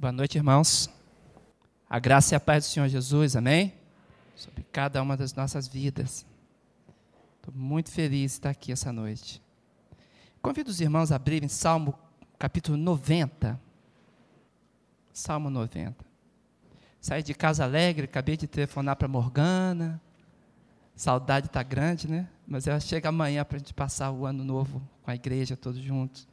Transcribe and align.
Boa 0.00 0.12
noite, 0.12 0.38
irmãos. 0.38 0.88
A 1.86 1.98
graça 1.98 2.34
e 2.34 2.36
a 2.36 2.40
paz 2.40 2.64
do 2.64 2.70
Senhor 2.70 2.88
Jesus, 2.88 3.36
amém? 3.36 3.74
Sobre 4.34 4.64
cada 4.72 5.02
uma 5.02 5.14
das 5.14 5.34
nossas 5.34 5.68
vidas. 5.68 6.24
Estou 7.36 7.52
muito 7.54 7.90
feliz 7.90 8.30
de 8.32 8.36
estar 8.38 8.48
aqui 8.48 8.72
essa 8.72 8.90
noite. 8.90 9.42
Convido 10.40 10.70
os 10.70 10.80
irmãos 10.80 11.12
a 11.12 11.16
abrirem 11.16 11.50
Salmo 11.50 11.92
capítulo 12.38 12.78
90. 12.78 13.60
Salmo 15.12 15.50
90. 15.50 15.94
Saí 16.98 17.22
de 17.22 17.34
casa 17.34 17.64
alegre, 17.64 18.06
acabei 18.06 18.38
de 18.38 18.46
telefonar 18.46 18.96
para 18.96 19.06
Morgana. 19.06 20.00
Saudade 20.96 21.48
está 21.48 21.62
grande, 21.62 22.08
né? 22.08 22.26
Mas 22.48 22.66
ela 22.66 22.80
chega 22.80 23.10
amanhã 23.10 23.44
para 23.44 23.56
a 23.56 23.58
gente 23.58 23.74
passar 23.74 24.10
o 24.10 24.24
ano 24.24 24.42
novo 24.42 24.80
com 25.02 25.10
a 25.10 25.14
igreja 25.14 25.58
todos 25.58 25.82
juntos. 25.82 26.26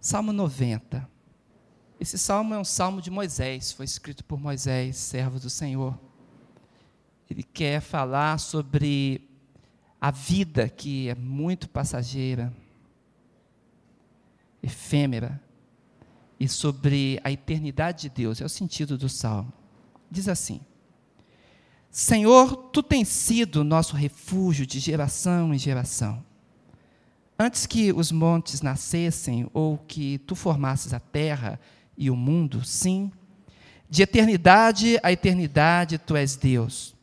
Salmo 0.00 0.32
90. 0.32 1.14
Esse 1.98 2.18
salmo 2.18 2.54
é 2.54 2.58
um 2.58 2.64
salmo 2.64 3.00
de 3.00 3.10
Moisés, 3.10 3.72
foi 3.72 3.84
escrito 3.84 4.22
por 4.24 4.38
Moisés, 4.38 4.96
servo 4.96 5.40
do 5.40 5.48
Senhor. 5.48 5.98
Ele 7.30 7.42
quer 7.42 7.80
falar 7.80 8.38
sobre 8.38 9.28
a 10.00 10.10
vida 10.10 10.68
que 10.68 11.08
é 11.08 11.14
muito 11.14 11.68
passageira, 11.68 12.52
efêmera, 14.62 15.40
e 16.38 16.46
sobre 16.46 17.18
a 17.24 17.32
eternidade 17.32 18.02
de 18.02 18.08
Deus, 18.10 18.40
é 18.40 18.44
o 18.44 18.48
sentido 18.48 18.98
do 18.98 19.08
salmo. 19.08 19.52
Diz 20.10 20.28
assim: 20.28 20.60
Senhor, 21.90 22.56
tu 22.72 22.82
tens 22.82 23.08
sido 23.08 23.64
nosso 23.64 23.96
refúgio 23.96 24.66
de 24.66 24.78
geração 24.78 25.54
em 25.54 25.58
geração. 25.58 26.22
Antes 27.38 27.66
que 27.66 27.92
os 27.92 28.12
montes 28.12 28.60
nascessem 28.60 29.48
ou 29.52 29.78
que 29.78 30.18
tu 30.18 30.34
formasses 30.34 30.92
a 30.94 31.00
terra 31.00 31.58
e 31.96 32.10
o 32.10 32.16
mundo, 32.16 32.64
sim. 32.64 33.10
De 33.88 34.02
eternidade 34.02 34.98
a 35.02 35.12
eternidade 35.12 35.98
tu 35.98 36.16
és 36.16 36.36
Deus. 36.36 36.94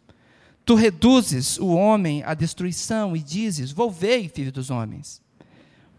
Tu 0.66 0.75
reduzes 0.75 1.58
o 1.58 1.67
homem 1.67 2.23
à 2.23 2.33
destruição 2.33 3.16
e 3.16 3.19
dizes: 3.19 3.72
Volvei, 3.72 4.30
filho 4.30 4.52
dos 4.52 4.69
homens. 4.69 5.22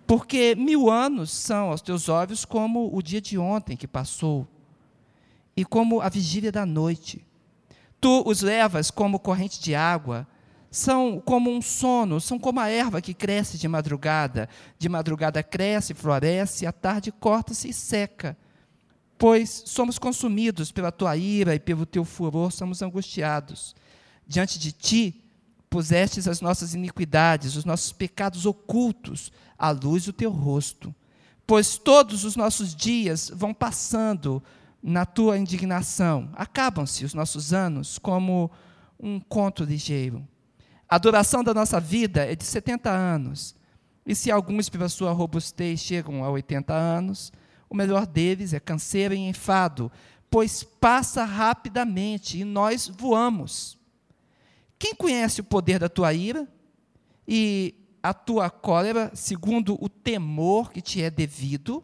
Porque 0.06 0.55
mil 0.55 0.91
anos 0.91 1.31
são 1.31 1.70
aos 1.70 1.81
teus 1.81 2.09
olhos 2.09 2.45
como 2.45 2.95
o 2.95 3.03
dia 3.03 3.20
de 3.20 3.39
ontem 3.39 3.77
que 3.77 3.89
passou, 3.89 4.47
e 5.56 5.64
como 5.64 6.01
a 6.01 6.08
vigília 6.08 6.53
da 6.53 6.67
noite. 6.67 7.25
Tu 8.01 8.23
os 8.27 8.42
levas 8.42 8.91
como 8.91 9.19
corrente 9.19 9.61
de 9.61 9.75
água, 9.75 10.27
são 10.70 11.23
como 11.25 11.51
um 11.51 11.62
sono, 11.62 12.20
são 12.20 12.39
como 12.39 12.61
a 12.61 12.69
erva 12.69 13.01
que 13.01 13.14
cresce 13.14 13.56
de 13.56 13.67
madrugada. 13.67 14.48
De 14.79 14.89
madrugada 14.89 15.42
cresce, 15.42 15.95
floresce, 15.95 16.67
à 16.67 16.73
tarde 16.73 17.11
corta-se 17.11 17.69
e 17.69 17.73
seca 17.73 18.36
pois 19.25 19.62
somos 19.64 19.98
consumidos 19.98 20.70
pela 20.70 20.92
tua 20.92 21.17
ira 21.17 21.55
e 21.55 21.58
pelo 21.58 21.86
teu 21.86 22.05
furor, 22.05 22.53
somos 22.53 22.83
angustiados. 22.83 23.75
Diante 24.27 24.58
de 24.58 24.70
ti 24.70 25.25
pusestes 25.70 26.28
as 26.28 26.42
nossas 26.42 26.75
iniquidades, 26.75 27.56
os 27.56 27.64
nossos 27.64 27.91
pecados 27.91 28.45
ocultos, 28.45 29.33
à 29.58 29.70
luz 29.70 30.05
do 30.05 30.12
teu 30.12 30.30
rosto. 30.30 30.95
Pois 31.47 31.78
todos 31.78 32.22
os 32.22 32.36
nossos 32.36 32.75
dias 32.75 33.33
vão 33.34 33.55
passando 33.55 34.42
na 34.83 35.06
tua 35.06 35.39
indignação, 35.39 36.28
acabam-se 36.34 37.02
os 37.02 37.14
nossos 37.14 37.55
anos 37.55 37.97
como 37.97 38.50
um 39.00 39.19
conto 39.19 39.64
ligeiro. 39.64 40.22
A 40.86 40.98
duração 40.98 41.42
da 41.42 41.55
nossa 41.55 41.80
vida 41.80 42.30
é 42.30 42.36
de 42.36 42.45
70 42.45 42.91
anos, 42.91 43.56
e 44.05 44.14
se 44.14 44.30
alguns, 44.30 44.69
pela 44.69 44.91
sua 44.91 45.12
robustez, 45.12 45.80
chegam 45.80 46.22
a 46.22 46.28
80 46.28 46.75
anos, 46.75 47.33
o 47.75 47.77
melhor 47.77 48.06
deles 48.06 48.55
é 48.55 48.61
canseiro 48.61 49.14
e 49.14 49.19
enfado, 49.19 49.91
pois 50.30 50.62
passa 50.62 51.25
rapidamente 51.25 52.39
e 52.39 52.44
nós 52.44 52.86
voamos. 52.86 53.77
Quem 54.78 54.94
conhece 54.94 55.41
o 55.41 55.44
poder 55.44 55.80
da 55.80 55.89
tua 55.89 56.14
ira 56.14 56.46
e 57.27 57.74
a 58.01 58.14
tua 58.14 58.48
cólera, 58.48 59.11
segundo 59.12 59.77
o 59.83 59.89
temor 59.89 60.70
que 60.70 60.80
te 60.80 61.02
é 61.02 61.11
devido? 61.11 61.83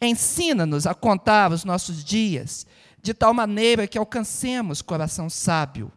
Ensina-nos 0.00 0.86
a 0.86 0.94
contar 0.94 1.52
os 1.52 1.64
nossos 1.64 2.02
dias, 2.02 2.66
de 3.02 3.12
tal 3.12 3.34
maneira 3.34 3.86
que 3.86 3.98
alcancemos 3.98 4.80
coração 4.80 5.28
sábio. 5.28 5.92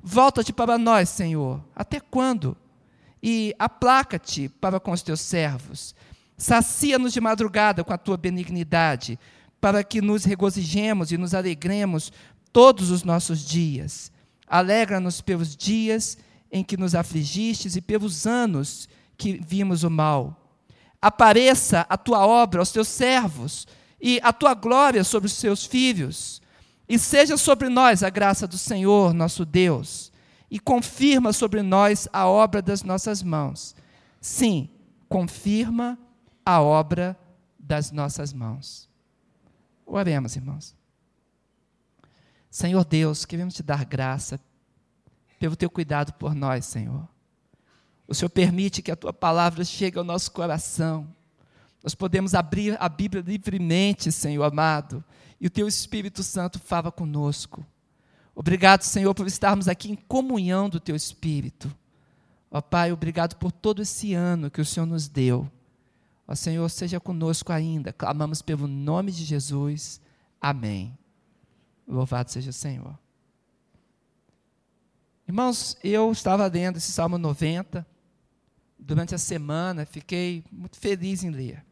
Volta-te 0.00 0.52
para 0.52 0.78
nós, 0.78 1.08
Senhor. 1.08 1.64
Até 1.74 1.98
quando? 1.98 2.56
E 3.20 3.54
aplaca-te 3.58 4.48
para 4.48 4.78
com 4.78 4.92
os 4.92 5.02
teus 5.02 5.20
servos 5.20 5.96
Sacia-nos 6.40 7.12
de 7.12 7.20
madrugada 7.20 7.84
com 7.84 7.92
a 7.92 7.98
tua 7.98 8.16
benignidade, 8.16 9.18
para 9.60 9.84
que 9.84 10.00
nos 10.00 10.24
regozijemos 10.24 11.12
e 11.12 11.18
nos 11.18 11.34
alegremos 11.34 12.10
todos 12.50 12.90
os 12.90 13.04
nossos 13.04 13.46
dias. 13.46 14.10
Alegra-nos 14.46 15.20
pelos 15.20 15.54
dias 15.54 16.16
em 16.50 16.64
que 16.64 16.78
nos 16.78 16.94
afligistes 16.94 17.76
e 17.76 17.82
pelos 17.82 18.26
anos 18.26 18.88
que 19.18 19.38
vimos 19.46 19.84
o 19.84 19.90
mal. 19.90 20.56
Apareça 21.02 21.84
a 21.90 21.98
tua 21.98 22.26
obra 22.26 22.60
aos 22.60 22.72
teus 22.72 22.88
servos 22.88 23.68
e 24.00 24.18
a 24.22 24.32
tua 24.32 24.54
glória 24.54 25.04
sobre 25.04 25.26
os 25.26 25.34
seus 25.34 25.66
filhos. 25.66 26.40
E 26.88 26.98
seja 26.98 27.36
sobre 27.36 27.68
nós 27.68 28.02
a 28.02 28.08
graça 28.08 28.46
do 28.46 28.56
Senhor, 28.56 29.12
nosso 29.12 29.44
Deus, 29.44 30.10
e 30.50 30.58
confirma 30.58 31.34
sobre 31.34 31.60
nós 31.60 32.08
a 32.10 32.26
obra 32.26 32.62
das 32.62 32.82
nossas 32.82 33.22
mãos. 33.22 33.76
Sim, 34.22 34.70
confirma 35.06 35.98
a 36.44 36.60
obra 36.60 37.18
das 37.58 37.90
nossas 37.90 38.32
mãos. 38.32 38.88
Oremos, 39.86 40.36
irmãos. 40.36 40.74
Senhor 42.50 42.84
Deus, 42.84 43.24
queremos 43.24 43.54
te 43.54 43.62
dar 43.62 43.84
graça 43.84 44.40
pelo 45.38 45.56
teu 45.56 45.70
cuidado 45.70 46.12
por 46.14 46.34
nós, 46.34 46.66
Senhor. 46.66 47.08
O 48.06 48.14
Senhor 48.14 48.28
permite 48.28 48.82
que 48.82 48.90
a 48.90 48.96
tua 48.96 49.12
palavra 49.12 49.64
chegue 49.64 49.98
ao 49.98 50.04
nosso 50.04 50.32
coração. 50.32 51.08
Nós 51.82 51.94
podemos 51.94 52.34
abrir 52.34 52.76
a 52.80 52.88
Bíblia 52.88 53.22
livremente, 53.24 54.10
Senhor 54.10 54.42
amado, 54.42 55.02
e 55.40 55.46
o 55.46 55.50
teu 55.50 55.68
Espírito 55.68 56.22
Santo 56.22 56.58
fala 56.58 56.90
conosco. 56.90 57.64
Obrigado, 58.34 58.82
Senhor, 58.82 59.14
por 59.14 59.26
estarmos 59.26 59.68
aqui 59.68 59.90
em 59.92 59.96
comunhão 59.96 60.68
do 60.68 60.80
teu 60.80 60.96
Espírito. 60.96 61.74
Ó 62.50 62.60
Pai, 62.60 62.90
obrigado 62.90 63.36
por 63.36 63.52
todo 63.52 63.80
esse 63.80 64.12
ano 64.12 64.50
que 64.50 64.60
o 64.60 64.64
Senhor 64.64 64.86
nos 64.86 65.08
deu. 65.08 65.48
Ó 66.30 66.34
Senhor, 66.36 66.68
seja 66.70 67.00
conosco 67.00 67.52
ainda. 67.52 67.92
Clamamos 67.92 68.40
pelo 68.40 68.68
nome 68.68 69.10
de 69.10 69.24
Jesus. 69.24 70.00
Amém. 70.40 70.96
Louvado 71.88 72.30
seja 72.30 72.50
o 72.50 72.52
Senhor. 72.52 72.96
Irmãos, 75.26 75.76
eu 75.82 76.12
estava 76.12 76.46
lendo 76.46 76.76
esse 76.76 76.92
Salmo 76.92 77.18
90 77.18 77.84
durante 78.78 79.12
a 79.12 79.18
semana, 79.18 79.84
fiquei 79.84 80.44
muito 80.52 80.78
feliz 80.78 81.24
em 81.24 81.30
ler. 81.30 81.64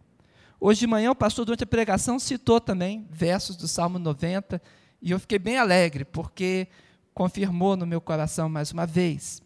Hoje 0.58 0.80
de 0.80 0.88
manhã 0.88 1.12
o 1.12 1.14
pastor, 1.14 1.44
durante 1.44 1.62
a 1.62 1.66
pregação, 1.66 2.19
citou 2.19 2.60
também 2.60 3.06
versos 3.12 3.54
do 3.54 3.69
Salmo 3.69 3.96
90 4.00 4.60
e 5.00 5.12
eu 5.12 5.20
fiquei 5.20 5.38
bem 5.38 5.56
alegre, 5.56 6.04
porque 6.04 6.66
confirmou 7.14 7.76
no 7.76 7.86
meu 7.86 8.00
coração 8.00 8.48
mais 8.48 8.72
uma 8.72 8.86
vez 8.86 9.40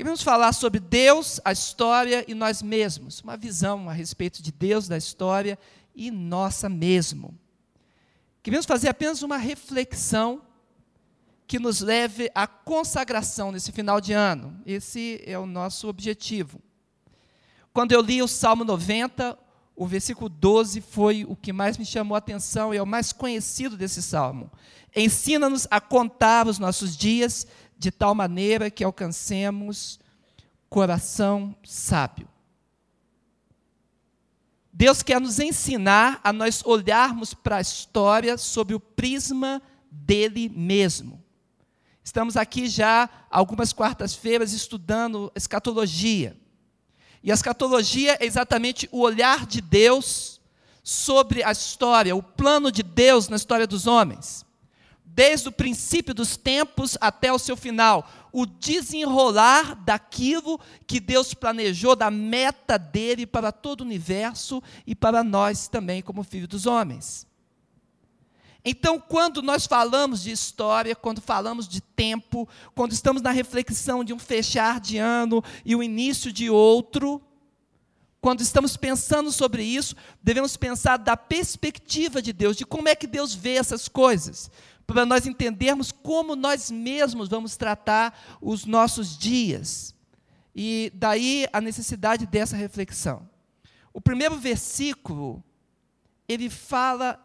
Queremos 0.00 0.22
falar 0.22 0.54
sobre 0.54 0.80
Deus, 0.80 1.42
a 1.44 1.52
história 1.52 2.24
e 2.26 2.32
nós 2.32 2.62
mesmos. 2.62 3.20
Uma 3.20 3.36
visão 3.36 3.86
a 3.86 3.92
respeito 3.92 4.42
de 4.42 4.50
Deus, 4.50 4.88
da 4.88 4.96
história 4.96 5.58
e 5.94 6.10
nossa 6.10 6.70
mesmo. 6.70 7.38
Queremos 8.42 8.64
fazer 8.64 8.88
apenas 8.88 9.22
uma 9.22 9.36
reflexão 9.36 10.40
que 11.46 11.58
nos 11.58 11.82
leve 11.82 12.30
à 12.34 12.46
consagração 12.46 13.52
nesse 13.52 13.72
final 13.72 14.00
de 14.00 14.14
ano. 14.14 14.58
Esse 14.64 15.22
é 15.26 15.38
o 15.38 15.44
nosso 15.44 15.86
objetivo. 15.86 16.62
Quando 17.70 17.92
eu 17.92 18.00
li 18.00 18.22
o 18.22 18.26
Salmo 18.26 18.64
90, 18.64 19.38
o 19.76 19.86
versículo 19.86 20.30
12 20.30 20.80
foi 20.80 21.26
o 21.28 21.36
que 21.36 21.52
mais 21.52 21.76
me 21.76 21.84
chamou 21.84 22.14
a 22.14 22.18
atenção 22.20 22.72
e 22.72 22.78
é 22.78 22.82
o 22.82 22.86
mais 22.86 23.12
conhecido 23.12 23.76
desse 23.76 24.00
salmo. 24.02 24.50
Ensina-nos 24.96 25.68
a 25.70 25.78
contar 25.78 26.48
os 26.48 26.58
nossos 26.58 26.96
dias 26.96 27.46
de 27.80 27.90
tal 27.90 28.14
maneira 28.14 28.70
que 28.70 28.84
alcancemos 28.84 29.98
coração 30.70 31.54
sábio. 31.64 32.28
Deus 34.72 35.02
quer 35.02 35.20
nos 35.20 35.40
ensinar 35.40 36.20
a 36.22 36.32
nós 36.32 36.64
olharmos 36.64 37.34
para 37.34 37.56
a 37.56 37.60
história 37.60 38.38
sob 38.38 38.72
o 38.72 38.80
prisma 38.80 39.60
dele 39.90 40.48
mesmo. 40.48 41.22
Estamos 42.02 42.36
aqui 42.36 42.68
já 42.68 43.10
algumas 43.28 43.72
quartas-feiras 43.72 44.52
estudando 44.52 45.30
escatologia. 45.34 46.36
E 47.22 47.30
a 47.30 47.34
escatologia 47.34 48.16
é 48.20 48.24
exatamente 48.24 48.88
o 48.90 49.00
olhar 49.00 49.44
de 49.44 49.60
Deus 49.60 50.40
sobre 50.82 51.42
a 51.42 51.50
história, 51.50 52.16
o 52.16 52.22
plano 52.22 52.72
de 52.72 52.82
Deus 52.82 53.28
na 53.28 53.36
história 53.36 53.66
dos 53.66 53.86
homens. 53.86 54.46
Desde 55.14 55.48
o 55.48 55.52
princípio 55.52 56.14
dos 56.14 56.36
tempos 56.36 56.96
até 57.00 57.32
o 57.32 57.38
seu 57.38 57.56
final, 57.56 58.08
o 58.32 58.46
desenrolar 58.46 59.74
daquilo 59.74 60.60
que 60.86 61.00
Deus 61.00 61.34
planejou, 61.34 61.96
da 61.96 62.10
meta 62.10 62.78
dele 62.78 63.26
para 63.26 63.50
todo 63.50 63.80
o 63.80 63.84
universo 63.84 64.62
e 64.86 64.94
para 64.94 65.24
nós 65.24 65.68
também, 65.68 66.00
como 66.00 66.22
filhos 66.22 66.48
dos 66.48 66.66
homens. 66.66 67.26
Então, 68.64 69.00
quando 69.00 69.42
nós 69.42 69.66
falamos 69.66 70.22
de 70.22 70.30
história, 70.30 70.94
quando 70.94 71.20
falamos 71.20 71.66
de 71.66 71.80
tempo, 71.80 72.48
quando 72.74 72.92
estamos 72.92 73.22
na 73.22 73.30
reflexão 73.30 74.04
de 74.04 74.12
um 74.12 74.18
fechar 74.18 74.78
de 74.78 74.98
ano 74.98 75.42
e 75.64 75.74
o 75.74 75.82
início 75.82 76.30
de 76.30 76.50
outro, 76.50 77.22
quando 78.20 78.42
estamos 78.42 78.76
pensando 78.76 79.32
sobre 79.32 79.64
isso, 79.64 79.96
devemos 80.22 80.56
pensar 80.56 80.98
da 80.98 81.16
perspectiva 81.16 82.20
de 82.20 82.34
Deus, 82.34 82.54
de 82.56 82.66
como 82.66 82.88
é 82.88 82.94
que 82.94 83.06
Deus 83.06 83.34
vê 83.34 83.54
essas 83.54 83.88
coisas, 83.88 84.50
para 84.92 85.06
nós 85.06 85.24
entendermos 85.24 85.92
como 85.92 86.34
nós 86.34 86.70
mesmos 86.70 87.28
vamos 87.28 87.56
tratar 87.56 88.18
os 88.40 88.64
nossos 88.64 89.16
dias. 89.16 89.94
E 90.54 90.90
daí 90.94 91.46
a 91.52 91.60
necessidade 91.60 92.26
dessa 92.26 92.56
reflexão. 92.56 93.28
O 93.92 94.00
primeiro 94.00 94.36
versículo, 94.36 95.42
ele 96.28 96.50
fala 96.50 97.24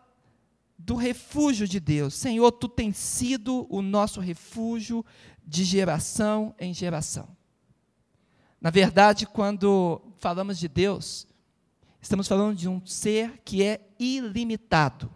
do 0.77 0.95
refúgio 0.95 1.67
de 1.67 1.79
Deus. 1.79 2.13
Senhor, 2.13 2.51
tu 2.51 2.67
tens 2.67 2.97
sido 2.97 3.65
o 3.69 3.81
nosso 3.81 4.19
refúgio 4.19 5.03
de 5.43 5.63
geração 5.63 6.53
em 6.59 6.73
geração. 6.73 7.27
Na 8.61 8.69
verdade, 8.69 9.25
quando 9.25 10.01
falamos 10.19 10.59
de 10.59 10.67
Deus, 10.67 11.27
estamos 12.01 12.27
falando 12.27 12.55
de 12.55 12.67
um 12.67 12.85
ser 12.85 13.41
que 13.43 13.63
é 13.63 13.81
ilimitado. 13.99 15.14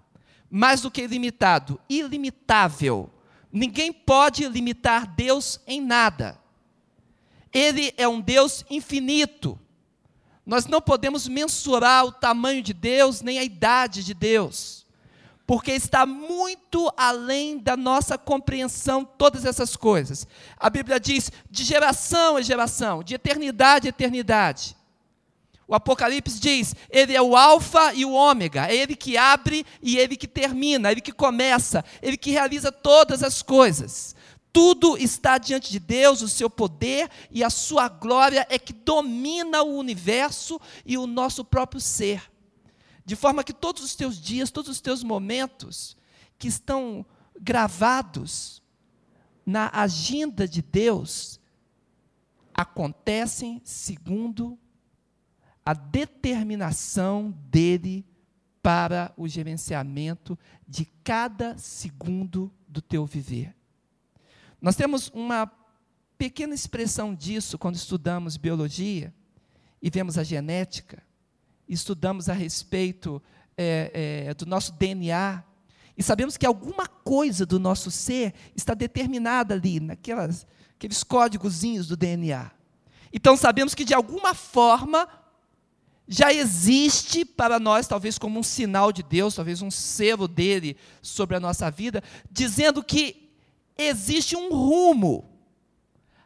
Mais 0.50 0.82
do 0.82 0.90
que 0.90 1.02
ilimitado, 1.02 1.80
ilimitável. 1.90 3.10
Ninguém 3.52 3.92
pode 3.92 4.48
limitar 4.48 5.08
Deus 5.08 5.60
em 5.66 5.82
nada. 5.82 6.40
Ele 7.54 7.94
é 7.98 8.08
um 8.08 8.22
Deus 8.22 8.64
infinito. 8.70 9.60
Nós 10.46 10.66
não 10.66 10.82
podemos 10.82 11.28
mensurar 11.28 12.06
o 12.06 12.12
tamanho 12.12 12.62
de 12.64 12.74
Deus 12.74 13.22
nem 13.22 13.38
a 13.38 13.44
idade 13.44 14.04
de 14.04 14.16
Deus, 14.16 14.86
porque 15.46 15.72
está 15.72 16.08
muito 16.08 16.92
além 16.98 17.60
da 17.60 17.78
nossa 17.78 18.18
compreensão 18.18 19.06
todas 19.06 19.46
essas 19.46 19.76
coisas. 19.76 20.28
A 20.58 20.70
Bíblia 20.70 21.00
diz 21.00 21.32
de 21.52 21.64
geração 21.64 22.40
em 22.40 22.44
geração, 22.44 23.04
de 23.04 23.14
eternidade 23.14 23.88
em 23.88 23.90
eternidade. 23.90 24.76
O 25.70 25.76
Apocalipse 25.76 26.40
diz: 26.40 26.76
Ele 26.90 27.16
é 27.16 27.22
o 27.22 27.38
Alfa 27.38 27.94
e 27.94 28.04
o 28.04 28.12
Ômega, 28.12 28.66
é 28.66 28.76
Ele 28.76 28.96
que 28.96 29.16
abre 29.16 29.64
e 29.84 30.00
Ele 30.00 30.18
que 30.18 30.28
termina, 30.28 30.92
Ele 30.92 31.00
que 31.00 31.12
começa, 31.12 31.86
Ele 32.02 32.18
que 32.18 32.32
realiza 32.32 32.72
todas 32.72 33.22
as 33.22 33.44
coisas. 33.44 34.16
Tudo 34.52 34.98
está 34.98 35.38
diante 35.38 35.72
de 35.72 35.80
Deus, 35.80 36.24
o 36.24 36.28
seu 36.28 36.50
poder 36.50 37.08
e 37.30 37.44
a 37.44 37.52
sua 37.52 37.88
glória 37.88 38.48
é 38.50 38.58
que 38.58 38.74
domina 38.74 39.62
o 39.62 39.78
universo 39.78 40.60
e 40.84 40.98
o 40.98 41.06
nosso 41.06 41.46
próprio 41.46 41.80
ser. 41.80 42.24
De 43.06 43.16
forma 43.16 43.44
que 43.44 43.54
todos 43.54 43.84
os 43.84 43.94
teus 43.94 44.20
dias, 44.20 44.50
todos 44.50 44.72
os 44.72 44.82
teus 44.82 45.04
momentos 45.04 45.96
que 46.40 46.48
estão 46.48 47.06
gravados 47.40 48.60
na 49.46 49.70
agenda 49.72 50.48
de 50.48 50.64
Deus 50.64 51.40
acontecem 52.56 53.62
segundo 53.64 54.58
a 55.70 55.74
determinação 55.76 57.30
dele 57.48 58.04
para 58.60 59.14
o 59.16 59.28
gerenciamento 59.28 60.36
de 60.68 60.84
cada 61.04 61.56
segundo 61.60 62.52
do 62.68 62.82
teu 62.82 63.06
viver. 63.06 63.56
Nós 64.60 64.76
temos 64.76 65.10
uma 65.10 65.46
pequena 66.18 66.56
expressão 66.56 67.14
disso 67.14 67.56
quando 67.56 67.76
estudamos 67.76 68.36
biologia 68.36 69.14
e 69.80 69.92
vemos 69.92 70.18
a 70.18 70.24
genética, 70.24 71.04
estudamos 71.68 72.30
a 72.30 72.34
respeito 72.34 73.22
é, 73.56 74.26
é, 74.26 74.34
do 74.34 74.48
nosso 74.48 74.74
DNA 74.74 75.44
e 75.96 76.02
sabemos 76.02 76.36
que 76.36 76.48
alguma 76.48 76.88
coisa 76.88 77.46
do 77.46 77.60
nosso 77.60 77.92
ser 77.92 78.34
está 78.56 78.74
determinada 78.74 79.54
ali, 79.54 79.80
naquelas, 79.80 80.48
aqueles 80.76 81.04
códigozinhos 81.04 81.88
do 81.88 81.96
DNA. 81.96 82.50
Então 83.14 83.38
sabemos 83.38 83.76
que 83.76 83.86
de 83.86 83.94
alguma 83.94 84.34
forma 84.34 85.08
já 86.12 86.34
existe 86.34 87.24
para 87.24 87.60
nós, 87.60 87.86
talvez 87.86 88.18
como 88.18 88.40
um 88.40 88.44
sinal 88.44 88.92
de 88.92 89.04
Deus, 89.04 89.36
talvez 89.36 89.62
um 89.62 89.70
selo 89.70 90.28
dele 90.28 90.76
sobre 91.04 91.38
a 91.38 91.40
nossa 91.40 91.70
vida, 91.70 92.04
dizendo 92.32 92.84
que 92.84 93.30
existe 93.78 94.36
um 94.36 94.50
rumo. 94.50 95.30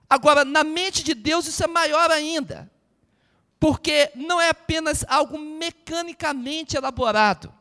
Agora, 0.09 0.45
na 0.45 0.63
mente 0.63 1.03
de 1.03 1.13
Deus, 1.13 1.47
isso 1.47 1.61
é 1.65 1.67
maior 1.67 2.09
ainda, 2.11 2.71
porque 3.59 4.09
não 4.15 4.39
é 4.39 4.49
apenas 4.51 5.03
algo 5.05 5.37
mecanicamente 5.37 6.77
elaborado. 6.77 7.53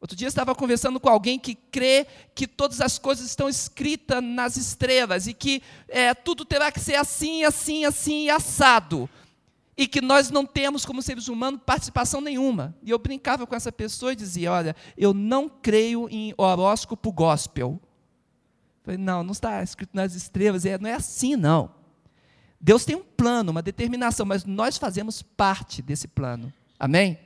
Outro 0.00 0.16
dia 0.16 0.28
estava 0.28 0.54
conversando 0.54 1.00
com 1.00 1.08
alguém 1.08 1.36
que 1.36 1.56
crê 1.56 2.06
que 2.32 2.46
todas 2.46 2.80
as 2.80 2.96
coisas 2.96 3.26
estão 3.26 3.48
escritas 3.48 4.22
nas 4.22 4.56
estrelas 4.56 5.26
e 5.26 5.34
que 5.34 5.60
é, 5.88 6.14
tudo 6.14 6.44
terá 6.44 6.70
que 6.70 6.78
ser 6.78 6.94
assim, 6.94 7.42
assim, 7.42 7.84
assim, 7.84 8.30
assado 8.30 9.10
e 9.76 9.86
que 9.86 10.00
nós 10.00 10.30
não 10.30 10.46
temos, 10.46 10.86
como 10.86 11.02
seres 11.02 11.28
humanos, 11.28 11.60
participação 11.64 12.20
nenhuma. 12.20 12.74
E 12.82 12.90
eu 12.90 12.98
brincava 12.98 13.46
com 13.46 13.54
essa 13.54 13.70
pessoa 13.70 14.12
e 14.12 14.16
dizia: 14.16 14.50
Olha, 14.52 14.74
eu 14.96 15.12
não 15.12 15.48
creio 15.48 16.08
em 16.08 16.32
horóscopo 16.36 17.12
gospel. 17.12 17.80
Falei, 18.82 18.98
não, 18.98 19.24
não 19.24 19.32
está 19.32 19.62
escrito 19.62 19.90
nas 19.92 20.14
estrelas, 20.14 20.64
é, 20.64 20.78
não 20.78 20.88
é 20.88 20.94
assim, 20.94 21.34
não. 21.34 21.74
Deus 22.60 22.84
tem 22.84 22.94
um 22.94 23.02
plano, 23.02 23.50
uma 23.50 23.60
determinação, 23.60 24.24
mas 24.24 24.44
nós 24.44 24.78
fazemos 24.78 25.22
parte 25.22 25.82
desse 25.82 26.06
plano. 26.06 26.52
Amém? 26.78 27.18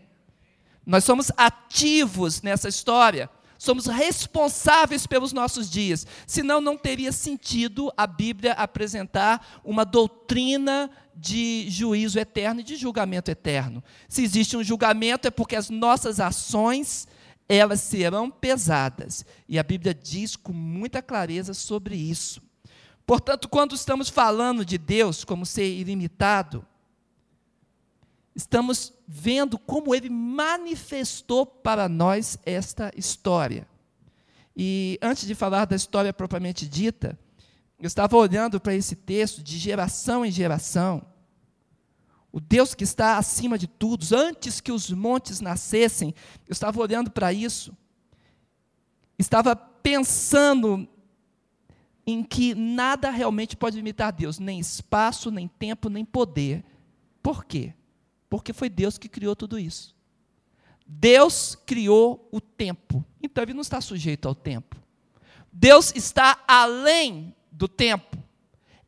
Nós 0.84 1.04
somos 1.04 1.30
ativos 1.36 2.40
nessa 2.40 2.68
história 2.68 3.28
somos 3.60 3.84
responsáveis 3.84 5.06
pelos 5.06 5.34
nossos 5.34 5.68
dias. 5.68 6.06
Senão, 6.26 6.62
não 6.62 6.78
teria 6.78 7.12
sentido 7.12 7.92
a 7.94 8.06
Bíblia 8.06 8.54
apresentar 8.54 9.60
uma 9.62 9.84
doutrina 9.84 10.90
de 11.14 11.66
juízo 11.68 12.18
eterno 12.18 12.62
e 12.62 12.64
de 12.64 12.74
julgamento 12.74 13.30
eterno. 13.30 13.84
Se 14.08 14.24
existe 14.24 14.56
um 14.56 14.64
julgamento, 14.64 15.28
é 15.28 15.30
porque 15.30 15.54
as 15.54 15.68
nossas 15.68 16.20
ações 16.20 17.06
elas 17.46 17.82
serão 17.82 18.30
pesadas. 18.30 19.26
E 19.46 19.58
a 19.58 19.62
Bíblia 19.62 19.92
diz 19.92 20.36
com 20.36 20.54
muita 20.54 21.02
clareza 21.02 21.52
sobre 21.52 21.96
isso. 21.96 22.40
Portanto, 23.04 23.46
quando 23.46 23.74
estamos 23.74 24.08
falando 24.08 24.64
de 24.64 24.78
Deus 24.78 25.22
como 25.22 25.44
ser 25.44 25.68
ilimitado, 25.68 26.64
estamos 28.34 28.92
vendo 29.06 29.58
como 29.58 29.94
ele 29.94 30.08
manifestou 30.08 31.44
para 31.44 31.88
nós 31.88 32.38
esta 32.44 32.92
história. 32.96 33.66
E 34.56 34.98
antes 35.02 35.26
de 35.26 35.34
falar 35.34 35.64
da 35.64 35.76
história 35.76 36.12
propriamente 36.12 36.68
dita, 36.68 37.18
eu 37.78 37.86
estava 37.86 38.16
olhando 38.16 38.60
para 38.60 38.74
esse 38.74 38.94
texto 38.94 39.42
de 39.42 39.58
geração 39.58 40.24
em 40.24 40.30
geração. 40.30 41.04
O 42.32 42.38
Deus 42.38 42.74
que 42.74 42.84
está 42.84 43.16
acima 43.16 43.58
de 43.58 43.66
tudo, 43.66 44.06
antes 44.14 44.60
que 44.60 44.70
os 44.70 44.90
montes 44.90 45.40
nascessem, 45.40 46.14
eu 46.46 46.52
estava 46.52 46.80
olhando 46.80 47.10
para 47.10 47.32
isso. 47.32 47.76
Estava 49.18 49.56
pensando 49.56 50.88
em 52.06 52.22
que 52.22 52.54
nada 52.54 53.10
realmente 53.10 53.56
pode 53.56 53.76
limitar 53.76 54.12
Deus, 54.12 54.38
nem 54.38 54.60
espaço, 54.60 55.30
nem 55.30 55.48
tempo, 55.48 55.88
nem 55.88 56.04
poder. 56.04 56.64
Por 57.22 57.44
quê? 57.44 57.74
Porque 58.30 58.52
foi 58.52 58.70
Deus 58.70 58.96
que 58.96 59.08
criou 59.08 59.34
tudo 59.36 59.58
isso. 59.58 59.94
Deus 60.86 61.56
criou 61.66 62.28
o 62.32 62.40
tempo, 62.40 63.04
então 63.22 63.42
ele 63.44 63.54
não 63.54 63.60
está 63.60 63.80
sujeito 63.80 64.26
ao 64.26 64.34
tempo. 64.34 64.76
Deus 65.52 65.92
está 65.94 66.42
além 66.48 67.34
do 67.50 67.68
tempo. 67.68 68.16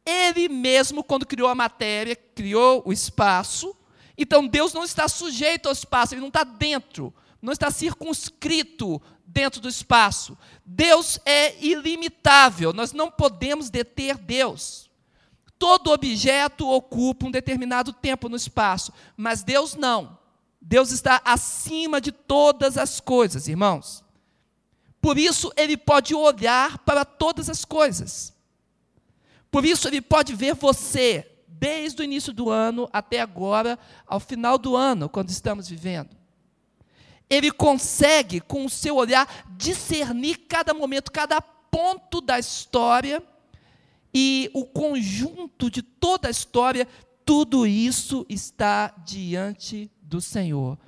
Ele 0.05 0.49
mesmo, 0.49 1.05
quando 1.05 1.27
criou 1.27 1.49
a 1.49 1.55
matéria, 1.55 2.17
criou 2.17 2.83
o 2.85 2.93
espaço. 2.93 3.77
Então 4.17 4.47
Deus 4.47 4.73
não 4.73 4.85
está 4.85 5.09
sujeito 5.09 5.67
ao 5.67 5.73
espaço, 5.73 6.15
ele 6.15 6.21
não 6.21 6.29
está 6.29 6.45
dentro, 6.45 7.15
não 7.41 7.53
está 7.53 7.71
circunscrito 7.71 9.01
dentro 9.25 9.61
do 9.61 9.69
espaço. 9.69 10.37
Deus 10.65 11.19
é 11.25 11.57
ilimitável, 11.65 12.73
nós 12.73 12.93
não 12.93 13.11
podemos 13.11 13.71
deter 13.71 14.17
Deus. 14.19 14.91
Todo 15.63 15.93
objeto 15.93 16.69
ocupa 16.69 17.27
um 17.27 17.31
determinado 17.31 17.93
tempo 17.93 18.29
no 18.29 18.35
espaço, 18.35 18.93
mas 19.17 19.45
Deus 19.45 19.77
não. 19.77 20.19
Deus 20.61 20.91
está 20.91 21.23
acima 21.25 22.01
de 22.01 22.11
todas 22.11 22.77
as 22.77 22.99
coisas, 22.99 23.47
irmãos. 23.47 24.03
Por 25.01 25.17
isso, 25.17 25.53
Ele 25.57 25.77
pode 25.77 26.17
olhar 26.17 26.79
para 26.79 27.05
todas 27.05 27.49
as 27.49 27.65
coisas. 27.65 28.35
Por 29.53 29.65
isso, 29.65 29.87
Ele 29.87 30.01
pode 30.01 30.35
ver 30.35 30.57
você, 30.57 31.31
desde 31.47 32.03
o 32.03 32.05
início 32.05 32.33
do 32.33 32.51
ano 32.51 32.91
até 32.93 33.21
agora, 33.21 33.79
ao 34.05 34.19
final 34.19 34.59
do 34.59 34.75
ano, 34.75 35.09
quando 35.09 35.31
estamos 35.31 35.69
vivendo. 35.69 36.11
ele 37.31 37.53
consegue, 37.53 38.41
com 38.41 38.65
o 38.65 38.69
seu 38.69 38.97
olhar, 38.97 39.47
discernir 39.57 40.39
cada 40.49 40.75
momento, 40.75 41.13
cada 41.13 41.41
ponto 41.41 42.21
da 42.21 42.37
história 42.37 43.23
e 44.15 44.51
o 44.53 44.65
conjunto 44.65 45.71
de 45.71 45.83
toda 45.83 46.29
a 46.29 46.31
história, 46.31 46.87
tudo 47.25 47.67
isso 47.67 48.27
está 48.29 48.95
diante 49.05 49.91
do 50.03 50.21
Senhor. 50.21 50.79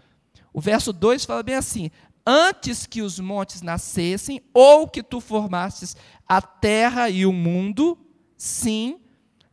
O 0.53 0.61
verso 0.61 0.93
2 0.93 1.25
fala 1.25 1.43
bem 1.43 1.55
assim: 1.55 1.91
Antes 2.27 2.87
que 2.87 3.03
os 3.03 3.19
montes 3.19 3.63
nascessem, 3.63 4.43
ou 4.53 4.89
que 4.89 5.03
tu 5.03 5.21
formastes 5.21 5.97
a 6.27 6.41
terra 6.41 7.09
e 7.09 7.25
o 7.25 7.33
mundo, 7.33 7.99
sim, 8.37 9.01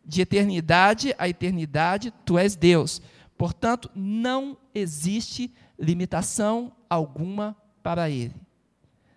de 0.05 0.21
eternidade 0.21 1.13
a 1.17 1.29
eternidade, 1.29 2.13
tu 2.25 2.37
és 2.37 2.55
Deus. 2.55 3.01
Portanto, 3.37 3.89
não 3.95 4.57
existe 4.73 5.53
limitação 5.79 6.71
alguma 6.89 7.55
para 7.81 8.09
ele. 8.09 8.35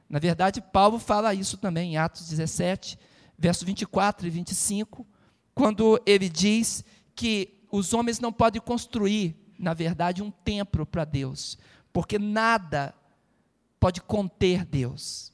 Na 0.09 0.19
verdade, 0.19 0.61
Paulo 0.61 0.99
fala 0.99 1.35
isso 1.35 1.59
também 1.59 1.93
em 1.93 1.97
Atos 1.97 2.29
17, 2.29 2.99
verso 3.45 3.67
24 3.67 4.27
e 4.27 4.31
25, 4.31 5.07
quando 5.55 6.01
ele 6.07 6.31
diz 6.31 6.83
que 7.15 7.61
os 7.71 7.93
homens 7.93 8.19
não 8.19 8.33
podem 8.33 8.59
construir, 8.59 9.37
na 9.59 9.75
verdade, 9.75 10.23
um 10.23 10.31
templo 10.31 10.87
para 10.87 11.05
Deus, 11.05 11.59
porque 11.93 12.19
nada 12.19 12.95
pode 13.79 14.01
conter 14.01 14.65
Deus. 14.65 15.31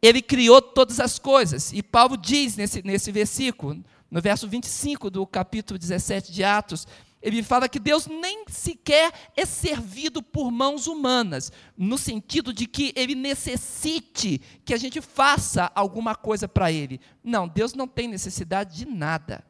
Ele 0.00 0.22
criou 0.22 0.62
todas 0.62 0.98
as 0.98 1.18
coisas, 1.18 1.74
e 1.74 1.82
Paulo 1.82 2.16
diz 2.16 2.56
nesse, 2.56 2.82
nesse 2.82 3.12
versículo, 3.12 3.84
no 4.10 4.22
verso 4.22 4.48
25 4.48 5.10
do 5.10 5.26
capítulo 5.26 5.78
17 5.78 6.32
de 6.32 6.42
Atos, 6.42 6.88
ele 7.20 7.42
fala 7.42 7.68
que 7.68 7.80
Deus 7.80 8.06
nem 8.06 8.44
sequer 8.48 9.12
é 9.36 9.44
servido 9.44 10.22
por 10.22 10.50
mãos 10.50 10.86
humanas, 10.86 11.50
no 11.76 11.98
sentido 11.98 12.52
de 12.52 12.66
que 12.66 12.92
ele 12.94 13.14
necessite 13.14 14.40
que 14.64 14.72
a 14.72 14.76
gente 14.76 15.00
faça 15.00 15.70
alguma 15.74 16.14
coisa 16.14 16.46
para 16.46 16.70
ele. 16.70 17.00
Não, 17.22 17.48
Deus 17.48 17.74
não 17.74 17.88
tem 17.88 18.06
necessidade 18.06 18.76
de 18.76 18.86
nada. 18.86 19.44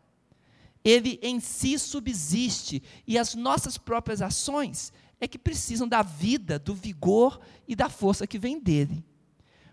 Ele 0.82 1.18
em 1.22 1.40
si 1.40 1.78
subsiste 1.78 2.82
e 3.06 3.18
as 3.18 3.34
nossas 3.34 3.76
próprias 3.76 4.22
ações 4.22 4.92
é 5.20 5.28
que 5.28 5.38
precisam 5.38 5.86
da 5.86 6.00
vida, 6.00 6.58
do 6.58 6.74
vigor 6.74 7.38
e 7.66 7.76
da 7.76 7.90
força 7.90 8.26
que 8.26 8.38
vem 8.38 8.58
dele. 8.58 9.04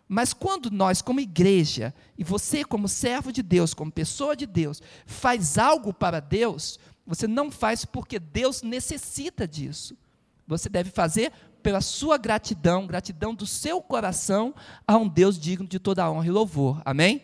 Mas 0.07 0.33
quando 0.33 0.69
nós, 0.69 1.01
como 1.01 1.19
igreja, 1.19 1.93
e 2.17 2.23
você, 2.23 2.63
como 2.63 2.87
servo 2.87 3.31
de 3.31 3.41
Deus, 3.41 3.73
como 3.73 3.91
pessoa 3.91 4.35
de 4.35 4.45
Deus, 4.45 4.81
faz 5.05 5.57
algo 5.57 5.91
para 5.93 6.19
Deus, 6.19 6.77
você 7.05 7.27
não 7.27 7.51
faz 7.51 7.85
porque 7.85 8.19
Deus 8.19 8.61
necessita 8.61 9.47
disso. 9.47 9.95
Você 10.47 10.69
deve 10.69 10.89
fazer 10.89 11.31
pela 11.61 11.81
sua 11.81 12.17
gratidão, 12.17 12.85
gratidão 12.85 13.33
do 13.33 13.45
seu 13.45 13.81
coração 13.81 14.53
a 14.87 14.97
um 14.97 15.07
Deus 15.07 15.39
digno 15.39 15.67
de 15.67 15.79
toda 15.79 16.09
honra 16.09 16.27
e 16.27 16.31
louvor. 16.31 16.81
Amém? 16.85 17.23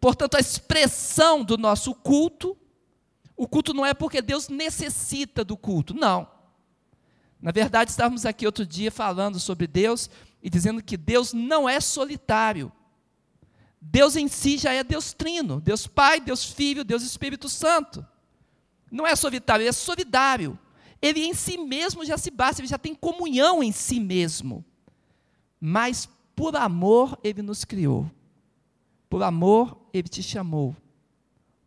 Portanto, 0.00 0.36
a 0.36 0.40
expressão 0.40 1.44
do 1.44 1.58
nosso 1.58 1.94
culto, 1.94 2.56
o 3.36 3.46
culto 3.46 3.74
não 3.74 3.84
é 3.84 3.92
porque 3.92 4.22
Deus 4.22 4.48
necessita 4.48 5.44
do 5.44 5.56
culto, 5.56 5.94
não. 5.94 6.28
Na 7.40 7.50
verdade, 7.50 7.90
estávamos 7.90 8.26
aqui 8.26 8.46
outro 8.46 8.66
dia 8.66 8.90
falando 8.90 9.38
sobre 9.38 9.66
Deus 9.66 10.10
e 10.42 10.48
dizendo 10.48 10.82
que 10.82 10.96
Deus 10.96 11.32
não 11.32 11.68
é 11.68 11.80
solitário. 11.80 12.72
Deus 13.80 14.14
em 14.14 14.28
si 14.28 14.58
já 14.58 14.72
é 14.72 14.84
Deus 14.84 15.12
trino, 15.12 15.60
Deus 15.60 15.86
Pai, 15.86 16.20
Deus 16.20 16.44
Filho, 16.44 16.84
Deus 16.84 17.02
Espírito 17.02 17.48
Santo. 17.48 18.06
Não 18.90 19.06
é 19.06 19.14
solitário, 19.14 19.62
ele 19.62 19.68
é 19.68 19.72
solidário. 19.72 20.58
Ele 21.00 21.24
em 21.24 21.32
si 21.32 21.56
mesmo 21.56 22.04
já 22.04 22.18
se 22.18 22.30
basta, 22.30 22.60
ele 22.60 22.68
já 22.68 22.78
tem 22.78 22.94
comunhão 22.94 23.62
em 23.62 23.72
si 23.72 23.98
mesmo. 23.98 24.64
Mas 25.60 26.08
por 26.34 26.56
amor 26.56 27.18
ele 27.22 27.42
nos 27.42 27.64
criou. 27.64 28.10
Por 29.08 29.22
amor 29.22 29.78
ele 29.92 30.08
te 30.08 30.22
chamou. 30.22 30.76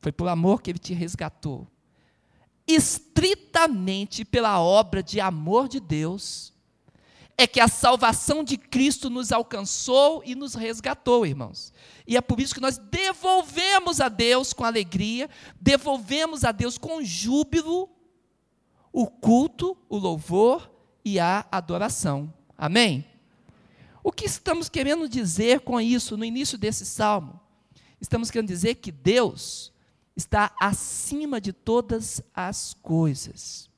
Foi 0.01 0.11
por 0.11 0.27
amor 0.27 0.61
que 0.61 0.69
ele 0.69 0.79
te 0.79 0.93
resgatou. 0.93 1.67
Estritamente 2.67 4.23
pela 4.23 4.59
obra 4.59 5.01
de 5.01 5.19
amor 5.19 5.67
de 5.67 5.79
Deus, 5.79 6.52
é 7.37 7.47
que 7.47 7.59
a 7.59 7.67
salvação 7.67 8.43
de 8.43 8.57
Cristo 8.57 9.09
nos 9.09 9.31
alcançou 9.31 10.21
e 10.25 10.35
nos 10.35 10.53
resgatou, 10.53 11.25
irmãos. 11.25 11.73
E 12.05 12.15
é 12.15 12.21
por 12.21 12.39
isso 12.39 12.53
que 12.53 12.61
nós 12.61 12.77
devolvemos 12.77 13.99
a 13.99 14.07
Deus 14.07 14.53
com 14.53 14.63
alegria, 14.63 15.29
devolvemos 15.59 16.43
a 16.43 16.51
Deus 16.51 16.77
com 16.77 17.03
júbilo 17.03 17.89
o 18.91 19.07
culto, 19.07 19.75
o 19.89 19.97
louvor 19.97 20.71
e 21.03 21.19
a 21.19 21.45
adoração. 21.51 22.31
Amém? 22.55 23.05
O 24.03 24.11
que 24.11 24.25
estamos 24.25 24.69
querendo 24.69 25.09
dizer 25.09 25.61
com 25.61 25.81
isso 25.81 26.15
no 26.15 26.23
início 26.23 26.57
desse 26.57 26.85
salmo? 26.85 27.39
Estamos 27.99 28.29
querendo 28.29 28.49
dizer 28.49 28.75
que 28.75 28.91
Deus 28.91 29.73
está 30.15 30.53
acima 30.59 31.41
de 31.41 31.51
todas 31.51 32.21
as 32.35 32.75
coisas 32.75 33.72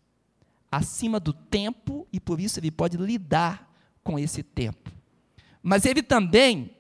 acima 0.75 1.20
do 1.20 1.32
tempo 1.34 2.08
e 2.12 2.20
por 2.20 2.39
isso 2.39 2.60
ele 2.60 2.72
pode 2.72 2.98
lidar 2.98 3.72
com 4.03 4.20
esse 4.20 4.44
tempo. 4.44 4.91
Mas 5.63 5.86
ele 5.86 6.03
também 6.03 6.72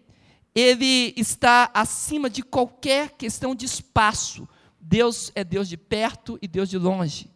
ele 0.53 1.13
está 1.17 1.69
acima 1.73 2.29
de 2.29 2.41
qualquer 2.41 3.11
questão 3.11 3.53
de 3.53 3.65
espaço. 3.65 4.47
Deus 4.79 5.31
é 5.35 5.43
Deus 5.43 5.67
de 5.67 5.75
perto 5.75 6.39
e 6.41 6.47
Deus 6.47 6.69
de 6.69 6.77
longe. 6.77 7.29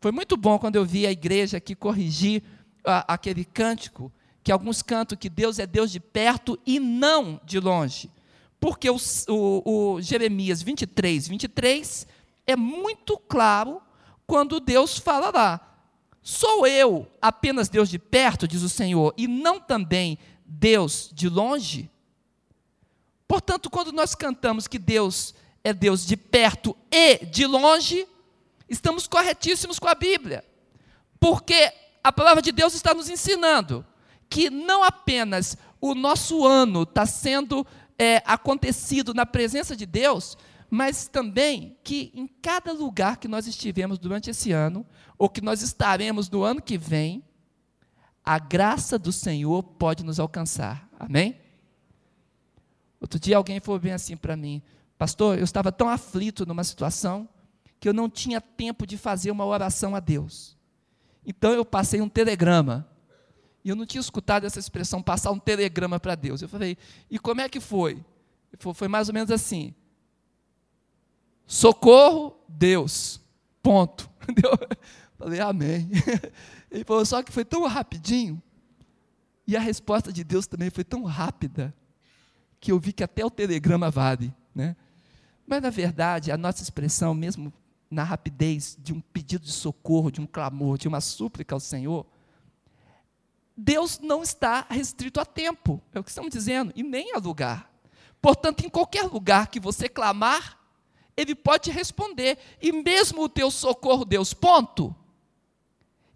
Foi 0.00 0.12
muito 0.12 0.36
bom 0.36 0.58
quando 0.58 0.76
eu 0.76 0.84
vi 0.84 1.06
a 1.06 1.12
igreja 1.12 1.56
aqui 1.56 1.74
corrigir 1.74 2.42
aquele 2.84 3.44
cântico, 3.44 4.12
que 4.42 4.52
alguns 4.52 4.82
cantam 4.82 5.16
que 5.16 5.30
Deus 5.30 5.58
é 5.58 5.66
Deus 5.66 5.90
de 5.90 5.98
perto 5.98 6.58
e 6.66 6.78
não 6.78 7.40
de 7.44 7.58
longe. 7.58 8.10
Porque 8.60 8.90
o, 8.90 8.96
o, 9.28 9.94
o 9.94 10.00
Jeremias 10.02 10.60
23, 10.60 11.28
23 11.28 12.06
é 12.46 12.56
muito 12.56 13.16
claro 13.16 13.80
quando 14.26 14.60
Deus 14.60 14.98
fala 14.98 15.30
lá: 15.30 15.73
Sou 16.26 16.66
eu 16.66 17.06
apenas 17.20 17.68
Deus 17.68 17.90
de 17.90 17.98
perto, 17.98 18.48
diz 18.48 18.62
o 18.62 18.68
Senhor, 18.70 19.12
e 19.14 19.28
não 19.28 19.60
também 19.60 20.18
Deus 20.46 21.10
de 21.12 21.28
longe? 21.28 21.90
Portanto, 23.28 23.68
quando 23.68 23.92
nós 23.92 24.14
cantamos 24.14 24.66
que 24.66 24.78
Deus 24.78 25.34
é 25.62 25.74
Deus 25.74 26.06
de 26.06 26.16
perto 26.16 26.74
e 26.90 27.26
de 27.26 27.44
longe, 27.44 28.08
estamos 28.66 29.06
corretíssimos 29.06 29.78
com 29.78 29.86
a 29.86 29.94
Bíblia. 29.94 30.42
Porque 31.20 31.70
a 32.02 32.10
palavra 32.10 32.40
de 32.40 32.52
Deus 32.52 32.72
está 32.72 32.94
nos 32.94 33.10
ensinando 33.10 33.84
que 34.30 34.48
não 34.48 34.82
apenas 34.82 35.58
o 35.78 35.94
nosso 35.94 36.46
ano 36.46 36.84
está 36.84 37.04
sendo 37.04 37.66
é, 37.98 38.22
acontecido 38.24 39.12
na 39.12 39.26
presença 39.26 39.76
de 39.76 39.84
Deus, 39.84 40.38
mas 40.74 41.06
também 41.06 41.76
que 41.84 42.10
em 42.12 42.26
cada 42.26 42.72
lugar 42.72 43.18
que 43.18 43.28
nós 43.28 43.46
estivemos 43.46 43.96
durante 43.96 44.28
esse 44.28 44.50
ano, 44.50 44.84
ou 45.16 45.28
que 45.28 45.40
nós 45.40 45.62
estaremos 45.62 46.28
no 46.28 46.42
ano 46.42 46.60
que 46.60 46.76
vem, 46.76 47.22
a 48.24 48.40
graça 48.40 48.98
do 48.98 49.12
Senhor 49.12 49.62
pode 49.62 50.02
nos 50.02 50.18
alcançar. 50.18 50.88
Amém? 50.98 51.38
Outro 53.00 53.20
dia 53.20 53.36
alguém 53.36 53.60
falou 53.60 53.78
bem 53.78 53.92
assim 53.92 54.16
para 54.16 54.36
mim, 54.36 54.60
pastor, 54.98 55.38
eu 55.38 55.44
estava 55.44 55.70
tão 55.70 55.88
aflito 55.88 56.44
numa 56.44 56.64
situação 56.64 57.28
que 57.78 57.88
eu 57.88 57.94
não 57.94 58.10
tinha 58.10 58.40
tempo 58.40 58.84
de 58.84 58.98
fazer 58.98 59.30
uma 59.30 59.46
oração 59.46 59.94
a 59.94 60.00
Deus. 60.00 60.56
Então 61.24 61.52
eu 61.52 61.64
passei 61.64 62.00
um 62.00 62.08
telegrama. 62.08 62.84
E 63.64 63.68
eu 63.68 63.76
não 63.76 63.86
tinha 63.86 64.00
escutado 64.00 64.44
essa 64.44 64.58
expressão, 64.58 65.00
passar 65.00 65.30
um 65.30 65.38
telegrama 65.38 66.00
para 66.00 66.16
Deus. 66.16 66.42
Eu 66.42 66.48
falei, 66.48 66.76
e 67.08 67.16
como 67.16 67.42
é 67.42 67.48
que 67.48 67.60
foi? 67.60 68.04
Foi 68.58 68.88
mais 68.88 69.06
ou 69.06 69.14
menos 69.14 69.30
assim. 69.30 69.72
Socorro, 71.46 72.36
Deus. 72.48 73.20
Ponto. 73.62 74.10
Falei, 75.18 75.40
amém. 75.40 75.88
Ele 76.70 76.84
falou, 76.84 77.04
só 77.04 77.22
que 77.22 77.32
foi 77.32 77.44
tão 77.44 77.66
rapidinho. 77.66 78.42
E 79.46 79.56
a 79.56 79.60
resposta 79.60 80.12
de 80.12 80.24
Deus 80.24 80.46
também 80.46 80.70
foi 80.70 80.84
tão 80.84 81.04
rápida, 81.04 81.74
que 82.58 82.72
eu 82.72 82.80
vi 82.80 82.92
que 82.92 83.04
até 83.04 83.24
o 83.24 83.30
telegrama 83.30 83.90
vale. 83.90 84.34
Né? 84.54 84.74
Mas, 85.46 85.62
na 85.62 85.70
verdade, 85.70 86.32
a 86.32 86.36
nossa 86.36 86.62
expressão, 86.62 87.14
mesmo 87.14 87.52
na 87.90 88.02
rapidez 88.02 88.76
de 88.80 88.92
um 88.92 89.00
pedido 89.00 89.44
de 89.44 89.52
socorro, 89.52 90.10
de 90.10 90.20
um 90.20 90.26
clamor, 90.26 90.78
de 90.78 90.88
uma 90.88 91.00
súplica 91.00 91.54
ao 91.54 91.60
Senhor, 91.60 92.06
Deus 93.56 94.00
não 94.00 94.22
está 94.22 94.66
restrito 94.68 95.20
a 95.20 95.24
tempo, 95.24 95.80
é 95.92 96.00
o 96.00 96.04
que 96.04 96.10
estamos 96.10 96.30
dizendo, 96.30 96.72
e 96.74 96.82
nem 96.82 97.14
a 97.14 97.18
lugar. 97.18 97.70
Portanto, 98.20 98.64
em 98.64 98.68
qualquer 98.68 99.04
lugar 99.04 99.48
que 99.48 99.60
você 99.60 99.88
clamar, 99.88 100.58
ele 101.16 101.34
pode 101.34 101.70
responder. 101.70 102.38
E 102.60 102.72
mesmo 102.72 103.22
o 103.22 103.28
teu 103.28 103.50
socorro, 103.50 104.04
Deus, 104.04 104.34
ponto, 104.34 104.94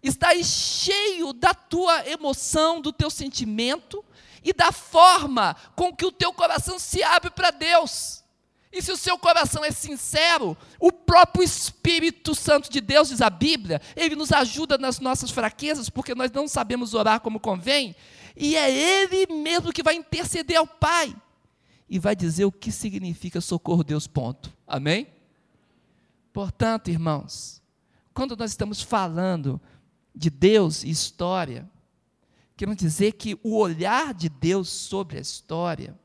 está 0.01 0.29
cheio 0.43 1.33
da 1.33 1.53
tua 1.53 2.07
emoção, 2.07 2.81
do 2.81 2.91
teu 2.91 3.09
sentimento 3.09 4.03
e 4.43 4.53
da 4.53 4.71
forma 4.71 5.55
com 5.75 5.95
que 5.95 6.05
o 6.05 6.11
teu 6.11 6.33
coração 6.33 6.79
se 6.79 7.03
abre 7.03 7.29
para 7.29 7.51
Deus. 7.51 8.23
E 8.71 8.81
se 8.81 8.91
o 8.91 8.97
seu 8.97 9.17
coração 9.17 9.65
é 9.65 9.71
sincero, 9.71 10.55
o 10.79 10.91
próprio 10.91 11.43
Espírito 11.43 12.35
Santo 12.35 12.69
de 12.69 12.79
Deus, 12.79 13.09
diz 13.09 13.19
a 13.19 13.29
Bíblia, 13.29 13.81
ele 13.95 14.15
nos 14.15 14.31
ajuda 14.31 14.77
nas 14.77 14.99
nossas 14.99 15.31
fraquezas, 15.31 15.89
porque 15.89 16.13
nós 16.13 16.31
não 16.31 16.47
sabemos 16.47 16.93
orar 16.93 17.19
como 17.19 17.39
convém, 17.39 17.95
e 18.37 18.55
é 18.55 18.71
ele 18.71 19.33
mesmo 19.33 19.73
que 19.73 19.81
vai 19.81 19.95
interceder 19.95 20.57
ao 20.57 20.67
Pai 20.67 21.15
e 21.89 21.97
vai 21.97 22.15
dizer 22.15 22.45
o 22.45 22.51
que 22.51 22.71
significa 22.71 23.41
socorro 23.41 23.83
Deus, 23.83 24.05
ponto. 24.05 24.53
Amém? 24.69 25.07
Portanto, 26.31 26.91
irmãos, 26.91 27.59
quando 28.13 28.37
nós 28.37 28.51
estamos 28.51 28.83
falando 28.83 29.59
de 30.15 30.29
Deus 30.29 30.83
e 30.83 30.91
história, 30.91 31.67
queremos 32.55 32.77
dizer 32.77 33.13
que 33.13 33.39
o 33.41 33.57
olhar 33.57 34.13
de 34.13 34.29
Deus 34.29 34.69
sobre 34.69 35.17
a 35.17 35.21
história 35.21 35.99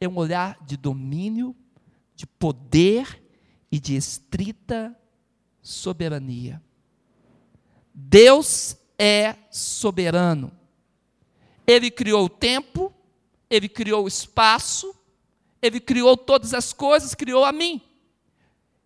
é 0.00 0.08
um 0.08 0.16
olhar 0.16 0.58
de 0.66 0.76
domínio 0.76 1.54
de 2.16 2.26
poder 2.26 3.22
e 3.70 3.78
de 3.78 3.94
estrita 3.94 4.98
soberania. 5.62 6.60
Deus 7.94 8.76
é 8.98 9.36
soberano. 9.48 10.50
Ele 11.64 11.88
criou 11.90 12.24
o 12.24 12.30
tempo, 12.30 12.92
ele 13.48 13.68
criou 13.68 14.04
o 14.04 14.08
espaço, 14.08 14.95
ele 15.60 15.80
criou 15.80 16.16
todas 16.16 16.54
as 16.54 16.72
coisas, 16.72 17.14
criou 17.14 17.44
a 17.44 17.52
mim. 17.52 17.80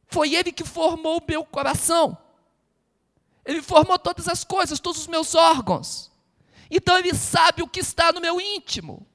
Foi 0.09 0.35
ele 0.35 0.53
que 0.53 0.65
formou 0.65 1.19
o 1.19 1.25
meu 1.27 1.45
coração. 1.45 2.17
Ele 3.45 3.63
formou 3.63 3.99
todas 3.99 4.29
as 4.29 4.45
coisas, 4.45 4.81
todos 4.81 5.03
os 5.03 5.07
meus 5.07 5.35
órgãos. 5.35 6.11
Então 6.71 6.99
ele 6.99 7.15
sabe 7.15 7.63
o 7.63 7.69
que 7.69 7.81
está 7.81 8.13
no 8.13 8.21
meu 8.21 8.41
íntimo. 8.41 9.07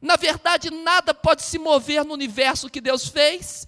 Na 0.00 0.16
verdade, 0.16 0.70
nada 0.70 1.14
pode 1.14 1.42
se 1.42 1.58
mover 1.58 2.04
no 2.04 2.14
universo 2.14 2.70
que 2.70 2.80
Deus 2.80 3.08
fez 3.08 3.66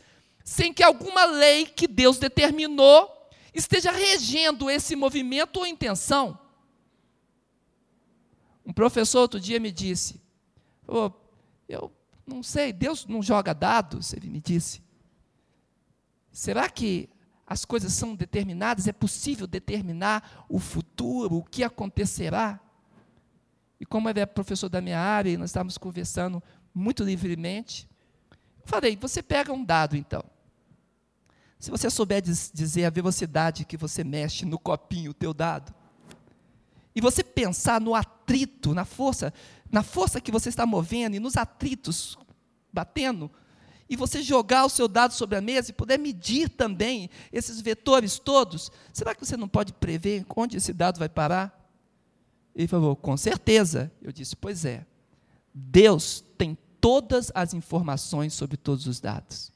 sem 0.49 0.73
que 0.73 0.83
alguma 0.83 1.27
lei 1.27 1.67
que 1.67 1.87
Deus 1.87 2.17
determinou 2.17 3.29
esteja 3.55 3.91
regendo 3.91 4.71
esse 4.71 4.97
movimento 4.97 5.59
ou 5.59 5.67
intenção. 5.67 6.39
Um 8.65 8.73
professor 8.73 9.21
outro 9.21 9.39
dia 9.39 9.61
me 9.61 9.71
disse: 9.71 10.23
oh, 10.87 11.11
Eu 11.69 11.93
não 12.29 12.43
sei, 12.43 12.73
Deus 12.73 13.07
não 13.07 13.23
joga 13.23 13.55
dados, 13.55 14.13
ele 14.13 14.29
me 14.29 14.41
disse. 14.41 14.83
Será 16.31 16.69
que 16.69 17.09
as 17.47 17.65
coisas 17.65 17.93
são 17.93 18.15
determinadas? 18.15 18.87
É 18.87 18.93
possível 18.93 19.47
determinar 19.47 20.45
o 20.49 20.59
futuro, 20.59 21.37
o 21.37 21.43
que 21.45 21.65
acontecerá? 21.65 22.61
E 23.81 23.87
como 23.87 24.09
ele 24.09 24.21
é 24.21 24.27
professor 24.27 24.69
da 24.69 24.81
minha 24.81 25.01
área, 25.01 25.31
e 25.31 25.37
nós 25.37 25.51
estávamos 25.51 25.79
conversando 25.79 26.43
muito 26.75 27.03
livremente, 27.03 27.89
eu 28.31 28.67
falei: 28.67 28.97
você 28.97 29.23
pega 29.23 29.53
um 29.53 29.65
dado 29.65 29.97
então. 29.97 30.23
Se 31.59 31.71
você 31.71 31.91
souber 31.91 32.23
dizer 32.23 32.85
a 32.85 32.91
velocidade 32.91 33.65
que 33.65 33.77
você 33.77 34.05
mexe 34.05 34.45
no 34.45 34.59
copinho, 34.59 35.11
o 35.11 35.15
teu 35.15 35.35
dado, 35.35 35.75
e 36.95 37.01
você 37.01 37.23
pensar 37.23 37.81
no 37.81 37.95
atrito, 37.95 38.75
na 38.75 38.85
força, 38.85 39.33
na 39.71 39.83
força 39.83 40.21
que 40.21 40.33
você 40.33 40.49
está 40.49 40.65
movendo 40.65 41.15
e 41.15 41.21
nos 41.21 41.37
atritos 41.37 42.19
batendo, 42.73 43.31
e 43.89 43.97
você 43.97 44.23
jogar 44.23 44.67
o 44.67 44.69
seu 44.69 44.87
dado 44.87 45.15
sobre 45.15 45.37
a 45.37 45.41
mesa 45.41 45.71
e 45.71 45.75
puder 45.75 45.99
medir 45.99 46.51
também 46.51 47.09
esses 47.33 47.61
vetores 47.61 48.19
todos, 48.19 48.71
será 48.93 49.15
que 49.15 49.25
você 49.25 49.37
não 49.37 49.49
pode 49.49 49.73
prever 49.73 50.27
onde 50.37 50.59
esse 50.59 50.73
dado 50.73 50.99
vai 50.99 51.09
parar? 51.09 51.55
Ele 52.55 52.69
falou, 52.69 52.95
com 52.95 53.17
certeza. 53.17 53.91
Eu 54.03 54.13
disse, 54.13 54.37
pois 54.37 54.65
é. 54.65 54.85
Deus 55.55 56.23
tem 56.37 56.59
todas 56.81 57.33
as 57.35 57.55
informações 57.55 58.35
sobre 58.35 58.57
todos 58.57 58.87
os 58.87 59.01
dados. 59.01 59.51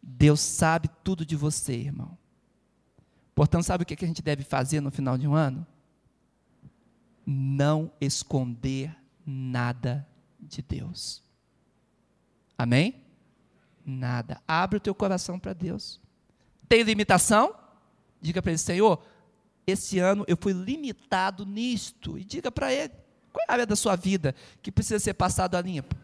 Deus 0.00 0.40
sabe 0.40 0.88
tudo 1.02 1.26
de 1.26 1.34
você, 1.34 1.72
irmão. 1.72 2.16
Portanto, 3.34 3.64
sabe 3.64 3.82
o 3.82 3.86
que 3.86 4.04
a 4.04 4.08
gente 4.08 4.22
deve 4.22 4.44
fazer 4.44 4.80
no 4.80 4.90
final 4.90 5.18
de 5.18 5.26
um 5.26 5.34
ano? 5.34 5.66
Não 7.26 7.90
esconder 8.00 8.96
nada 9.26 10.06
de 10.38 10.62
Deus. 10.62 11.22
Amém? 12.56 13.02
Nada. 13.84 14.40
Abre 14.46 14.76
o 14.78 14.80
teu 14.80 14.94
coração 14.94 15.38
para 15.38 15.52
Deus. 15.52 16.00
Tem 16.68 16.82
limitação? 16.82 17.54
Diga 18.20 18.40
para 18.40 18.52
ele, 18.52 18.58
Senhor, 18.58 19.02
esse 19.66 19.98
ano 19.98 20.24
eu 20.28 20.36
fui 20.40 20.52
limitado 20.52 21.44
nisto. 21.44 22.16
E 22.16 22.24
diga 22.24 22.50
para 22.50 22.72
ele, 22.72 22.92
qual 23.32 23.44
é 23.48 23.50
a 23.50 23.52
área 23.52 23.66
da 23.66 23.76
sua 23.76 23.96
vida 23.96 24.34
que 24.62 24.72
precisa 24.72 24.98
ser 24.98 25.14
passado 25.14 25.56
a 25.56 25.60
limpo? 25.60 25.94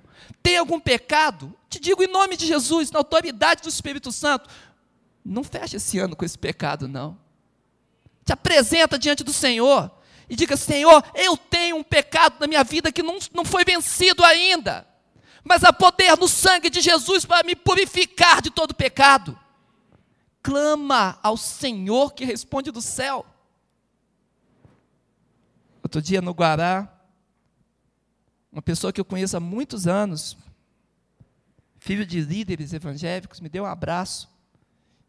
Tem 0.42 0.57
algum 0.57 0.79
pecado? 0.79 1.55
Te 1.68 1.81
digo 1.81 2.03
em 2.03 2.09
nome 2.09 2.37
de 2.37 2.46
Jesus, 2.46 2.90
na 2.90 2.99
autoridade 2.99 3.62
do 3.62 3.68
Espírito 3.68 4.12
Santo. 4.12 4.51
Não 5.25 5.42
feche 5.42 5.77
esse 5.77 5.99
ano 5.99 6.16
com 6.16 6.25
esse 6.25 6.38
pecado, 6.38 6.88
não. 6.88 7.16
Te 8.25 8.33
apresenta 8.33 8.99
diante 8.99 9.25
do 9.25 9.33
Senhor 9.33 9.90
e 10.28 10.37
diga: 10.37 10.56
Senhor, 10.56 11.04
eu 11.14 11.37
tenho 11.37 11.76
um 11.76 11.82
pecado 11.82 12.37
na 12.40 12.46
minha 12.46 12.64
vida 12.64 12.92
que 12.92 13.02
não, 13.02 13.18
não 13.32 13.44
foi 13.44 13.64
vencido 13.64 14.24
ainda, 14.24 14.87
mas 15.44 15.64
há 15.64 15.72
poder 15.72 16.16
no 16.16 16.28
sangue 16.28 16.70
de 16.70 16.80
Jesus 16.80 17.24
para 17.24 17.46
me 17.46 17.54
purificar 17.54 18.40
de 18.40 18.50
todo 18.50 18.74
pecado. 18.74 19.38
Clama 20.42 21.18
ao 21.22 21.37
Senhor 21.37 22.12
que 22.12 22.24
responde 22.24 22.70
do 22.70 22.80
céu. 22.80 23.24
Outro 25.82 26.00
dia 26.00 26.22
no 26.22 26.32
Guará, 26.32 26.88
uma 28.50 28.62
pessoa 28.62 28.92
que 28.92 29.00
eu 29.00 29.04
conheço 29.04 29.37
há 29.37 29.40
muitos 29.40 29.87
anos, 29.87 30.37
filho 31.78 32.06
de 32.06 32.20
líderes 32.20 32.72
evangélicos, 32.72 33.40
me 33.40 33.48
deu 33.48 33.64
um 33.64 33.66
abraço 33.66 34.32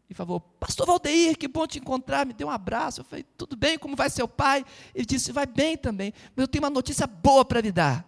e 0.08 0.14
falou: 0.14 0.40
Pastor 0.40 0.86
Valdeir, 0.86 1.36
que 1.36 1.48
bom 1.48 1.66
te 1.66 1.78
encontrar. 1.78 2.26
Me 2.26 2.32
deu 2.32 2.48
um 2.48 2.50
abraço. 2.50 3.00
Eu 3.00 3.04
falei: 3.04 3.24
Tudo 3.36 3.56
bem, 3.56 3.78
como 3.78 3.96
vai 3.96 4.10
seu 4.10 4.28
pai? 4.28 4.64
Ele 4.94 5.06
disse: 5.06 5.32
Vai 5.32 5.46
bem 5.46 5.76
também, 5.76 6.12
mas 6.34 6.42
eu 6.42 6.48
tenho 6.48 6.64
uma 6.64 6.70
notícia 6.70 7.06
boa 7.06 7.44
para 7.44 7.60
lhe 7.60 7.72
dar. 7.72 8.00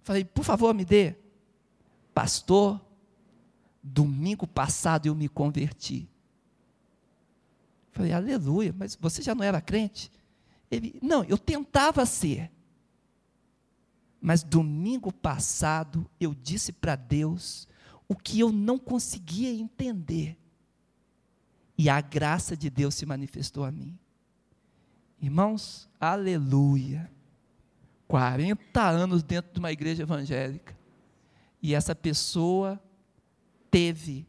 Eu 0.00 0.04
falei: 0.04 0.24
Por 0.24 0.44
favor, 0.44 0.74
me 0.74 0.84
dê. 0.84 1.14
Pastor, 2.14 2.80
domingo 3.82 4.46
passado 4.46 5.06
eu 5.06 5.14
me 5.14 5.28
converti. 5.28 6.08
Eu 7.88 7.92
falei: 7.92 8.12
Aleluia, 8.12 8.74
mas 8.76 8.96
você 8.96 9.22
já 9.22 9.34
não 9.34 9.44
era 9.44 9.60
crente? 9.60 10.10
Ele, 10.70 10.98
não, 11.02 11.24
eu 11.24 11.38
tentava 11.38 12.04
ser. 12.06 12.50
Mas 14.20 14.44
domingo 14.44 15.12
passado 15.12 16.08
eu 16.20 16.32
disse 16.32 16.72
para 16.72 16.94
Deus 16.94 17.66
o 18.08 18.14
que 18.14 18.38
eu 18.38 18.52
não 18.52 18.78
conseguia 18.78 19.50
entender. 19.50 20.38
E 21.76 21.88
a 21.88 22.00
graça 22.00 22.56
de 22.56 22.68
Deus 22.68 22.94
se 22.94 23.06
manifestou 23.06 23.64
a 23.64 23.70
mim. 23.70 23.98
Irmãos, 25.20 25.88
aleluia. 26.00 27.10
40 28.08 28.82
anos 28.82 29.22
dentro 29.22 29.52
de 29.52 29.58
uma 29.58 29.72
igreja 29.72 30.02
evangélica. 30.02 30.76
E 31.62 31.74
essa 31.74 31.94
pessoa 31.94 32.80
teve 33.70 34.26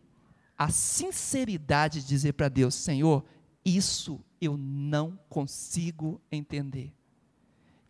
a 0.57 0.69
sinceridade 0.69 2.01
de 2.01 2.07
dizer 2.07 2.33
para 2.33 2.47
Deus: 2.47 2.75
Senhor, 2.75 3.25
isso 3.65 4.23
eu 4.39 4.55
não 4.55 5.19
consigo 5.27 6.21
entender. 6.31 6.93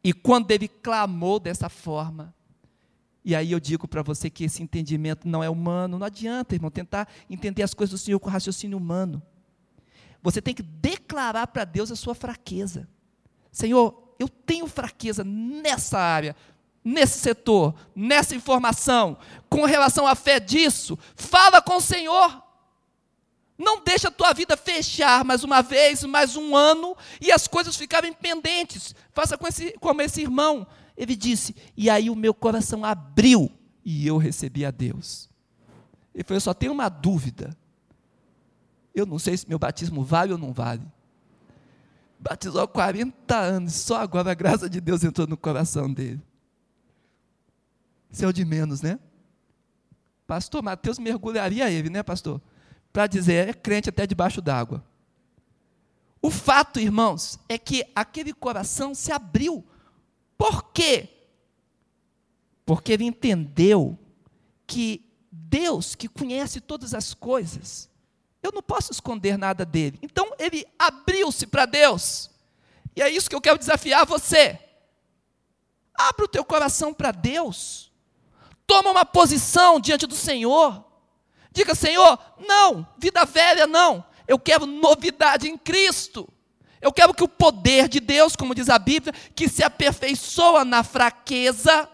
E 0.03 0.13
quando 0.13 0.51
ele 0.51 0.67
clamou 0.67 1.39
dessa 1.39 1.69
forma, 1.69 2.33
e 3.23 3.35
aí 3.35 3.51
eu 3.51 3.59
digo 3.59 3.87
para 3.87 4.01
você 4.01 4.29
que 4.29 4.43
esse 4.43 4.61
entendimento 4.61 5.27
não 5.27 5.43
é 5.43 5.49
humano, 5.49 5.97
não 5.97 6.05
adianta, 6.05 6.55
irmão, 6.55 6.69
tentar 6.69 7.07
entender 7.29 7.63
as 7.63 7.73
coisas 7.73 7.91
do 7.91 8.03
Senhor 8.03 8.19
com 8.19 8.29
raciocínio 8.29 8.77
humano. 8.77 9.21
Você 10.23 10.41
tem 10.41 10.53
que 10.53 10.63
declarar 10.63 11.47
para 11.47 11.65
Deus 11.65 11.91
a 11.91 11.95
sua 11.95 12.15
fraqueza. 12.15 12.87
Senhor, 13.51 14.15
eu 14.17 14.29
tenho 14.29 14.67
fraqueza 14.67 15.23
nessa 15.23 15.99
área, 15.99 16.35
nesse 16.83 17.19
setor, 17.19 17.75
nessa 17.93 18.33
informação, 18.33 19.17
com 19.49 19.65
relação 19.65 20.07
à 20.07 20.15
fé 20.15 20.39
disso. 20.39 20.97
Fala 21.15 21.61
com 21.61 21.75
o 21.75 21.81
Senhor. 21.81 22.41
Não 23.57 23.83
deixa 23.83 24.07
a 24.07 24.11
tua 24.11 24.33
vida 24.33 24.57
fechar 24.57 25.23
mais 25.23 25.43
uma 25.43 25.61
vez, 25.61 26.03
mais 26.03 26.35
um 26.35 26.55
ano, 26.55 26.95
e 27.21 27.31
as 27.31 27.47
coisas 27.47 27.75
ficarem 27.75 28.13
pendentes. 28.13 28.95
Faça 29.11 29.37
com 29.37 29.47
esse, 29.47 29.75
como 29.79 30.01
esse 30.01 30.21
irmão. 30.21 30.65
Ele 30.95 31.15
disse, 31.15 31.55
e 31.75 31.89
aí 31.89 32.09
o 32.09 32.15
meu 32.15 32.33
coração 32.33 32.85
abriu, 32.85 33.51
e 33.83 34.07
eu 34.07 34.17
recebi 34.17 34.65
a 34.65 34.71
Deus. 34.71 35.29
Ele 36.15 36.23
falou, 36.23 36.37
eu 36.37 36.41
só 36.41 36.53
tenho 36.53 36.71
uma 36.71 36.87
dúvida. 36.87 37.55
Eu 38.93 39.05
não 39.05 39.17
sei 39.17 39.35
se 39.37 39.47
meu 39.47 39.59
batismo 39.59 40.03
vale 40.03 40.31
ou 40.31 40.37
não 40.37 40.53
vale. 40.53 40.85
Batizou 42.19 42.61
há 42.61 42.67
40 42.67 43.35
anos, 43.35 43.73
só 43.73 43.97
agora 43.97 44.31
a 44.31 44.35
graça 44.35 44.69
de 44.69 44.79
Deus 44.79 45.03
entrou 45.03 45.27
no 45.27 45.35
coração 45.35 45.91
dele. 45.91 46.21
Isso 48.09 48.23
é 48.23 48.27
o 48.27 48.33
de 48.33 48.45
menos, 48.45 48.81
né? 48.81 48.99
Pastor 50.27 50.61
Mateus 50.61 50.99
mergulharia 50.99 51.69
ele, 51.69 51.89
né, 51.89 52.01
pastor? 52.03 52.39
para 52.93 53.07
dizer 53.07 53.49
é 53.49 53.53
crente 53.53 53.89
até 53.89 54.05
debaixo 54.05 54.39
d'água. 54.39 54.85
O 56.21 56.29
fato, 56.29 56.79
irmãos, 56.79 57.39
é 57.49 57.57
que 57.57 57.83
aquele 57.93 58.31
coração 58.31 58.93
se 58.93 59.11
abriu. 59.11 59.65
Por 60.37 60.71
quê? 60.71 61.09
Porque 62.65 62.93
ele 62.93 63.03
entendeu 63.03 63.97
que 64.65 65.11
Deus 65.29 65.95
que 65.95 66.07
conhece 66.07 66.61
todas 66.61 66.93
as 66.93 67.13
coisas, 67.13 67.89
eu 68.43 68.51
não 68.51 68.61
posso 68.61 68.91
esconder 68.91 69.37
nada 69.37 69.65
dele. 69.65 69.97
Então 70.01 70.33
ele 70.37 70.67
abriu-se 70.77 71.47
para 71.47 71.65
Deus. 71.65 72.29
E 72.93 73.01
é 73.01 73.09
isso 73.09 73.29
que 73.29 73.35
eu 73.35 73.41
quero 73.41 73.57
desafiar 73.57 74.05
você. 74.05 74.59
Abra 75.95 76.25
o 76.25 76.27
teu 76.27 76.43
coração 76.43 76.93
para 76.93 77.11
Deus. 77.11 77.91
Toma 78.67 78.91
uma 78.91 79.05
posição 79.05 79.79
diante 79.79 80.05
do 80.05 80.15
Senhor. 80.15 80.83
Diga, 81.51 81.73
Senhor, 81.73 82.19
não, 82.47 82.85
vida 82.97 83.23
velha 83.25 83.65
não. 83.65 84.03
Eu 84.27 84.37
quero 84.37 84.65
novidade 84.65 85.47
em 85.47 85.57
Cristo. 85.57 86.27
Eu 86.81 86.91
quero 86.91 87.13
que 87.13 87.23
o 87.23 87.29
poder 87.29 87.87
de 87.87 88.01
Deus, 88.01 88.35
como 88.35 88.53
diz 88.53 88.67
a 88.67 88.77
Bíblia, 88.77 89.13
que 89.33 89.47
se 89.47 89.63
aperfeiçoa 89.63 90.65
na 90.65 90.83
fraqueza, 90.83 91.89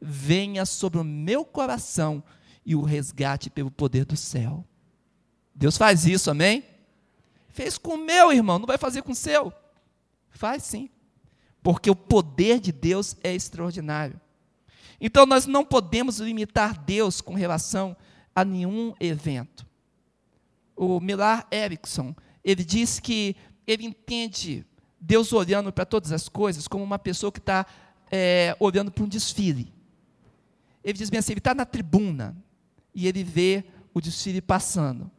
venha 0.00 0.66
sobre 0.66 0.98
o 0.98 1.04
meu 1.04 1.44
coração 1.44 2.22
e 2.66 2.74
o 2.74 2.82
resgate 2.82 3.48
pelo 3.48 3.70
poder 3.70 4.04
do 4.04 4.16
céu. 4.16 4.64
Deus 5.54 5.76
faz 5.76 6.06
isso, 6.06 6.30
amém? 6.30 6.64
Fez 7.48 7.76
com 7.76 7.94
o 7.94 7.98
meu 7.98 8.32
irmão, 8.32 8.58
não 8.58 8.66
vai 8.66 8.78
fazer 8.78 9.02
com 9.02 9.12
o 9.12 9.16
seu. 9.16 9.52
Faz 10.30 10.62
sim. 10.62 10.88
Porque 11.62 11.90
o 11.90 11.96
poder 11.96 12.58
de 12.58 12.72
Deus 12.72 13.16
é 13.22 13.34
extraordinário. 13.34 14.20
Então 15.00 15.26
nós 15.26 15.46
não 15.46 15.64
podemos 15.64 16.18
limitar 16.18 16.78
Deus 16.78 17.20
com 17.20 17.34
relação 17.34 17.96
a 18.34 18.44
nenhum 18.44 18.94
evento. 18.98 19.66
O 20.74 21.00
Millar 21.00 21.46
Erickson, 21.52 22.14
ele 22.42 22.64
diz 22.64 22.98
que 22.98 23.36
ele 23.66 23.84
entende 23.84 24.64
Deus 25.00 25.32
olhando 25.32 25.72
para 25.72 25.84
todas 25.84 26.12
as 26.12 26.28
coisas 26.28 26.66
como 26.66 26.82
uma 26.82 26.98
pessoa 26.98 27.30
que 27.30 27.38
está 27.38 27.66
é, 28.10 28.56
olhando 28.58 28.90
para 28.90 29.04
um 29.04 29.08
desfile. 29.08 29.72
Ele 30.82 30.98
diz 30.98 31.10
bem 31.10 31.18
assim: 31.18 31.32
ele 31.32 31.40
está 31.40 31.54
na 31.54 31.64
tribuna 31.64 32.36
e 32.94 33.06
ele 33.06 33.22
vê 33.22 33.64
o 33.92 34.00
desfile 34.00 34.40
passando. 34.40 35.10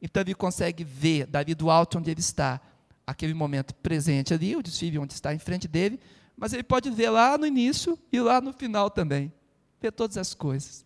Então 0.00 0.22
ele 0.22 0.34
consegue 0.34 0.84
ver 0.84 1.26
dali 1.26 1.54
do 1.54 1.70
alto 1.70 1.98
onde 1.98 2.10
ele 2.10 2.20
está, 2.20 2.60
aquele 3.06 3.34
momento 3.34 3.74
presente 3.74 4.34
ali, 4.34 4.56
o 4.56 4.62
desfile 4.62 4.98
onde 4.98 5.14
está 5.14 5.34
em 5.34 5.38
frente 5.38 5.66
dele, 5.66 6.00
mas 6.36 6.52
ele 6.52 6.62
pode 6.62 6.90
ver 6.90 7.10
lá 7.10 7.38
no 7.38 7.46
início 7.46 7.98
e 8.12 8.20
lá 8.20 8.40
no 8.40 8.52
final 8.52 8.90
também. 8.90 9.32
Ver 9.80 9.92
todas 9.92 10.18
as 10.18 10.34
coisas. 10.34 10.84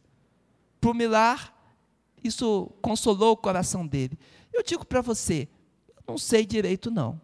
Para 0.81 0.91
o 0.91 0.95
Milar, 0.95 1.55
isso 2.23 2.71
consolou 2.81 3.33
o 3.33 3.37
coração 3.37 3.87
dele. 3.87 4.19
Eu 4.53 4.63
digo 4.63 4.85
para 4.85 5.01
você, 5.01 5.49
eu 5.97 6.03
não 6.07 6.19
sei 6.19 6.47
direito 6.47 6.91
não, 6.91 7.21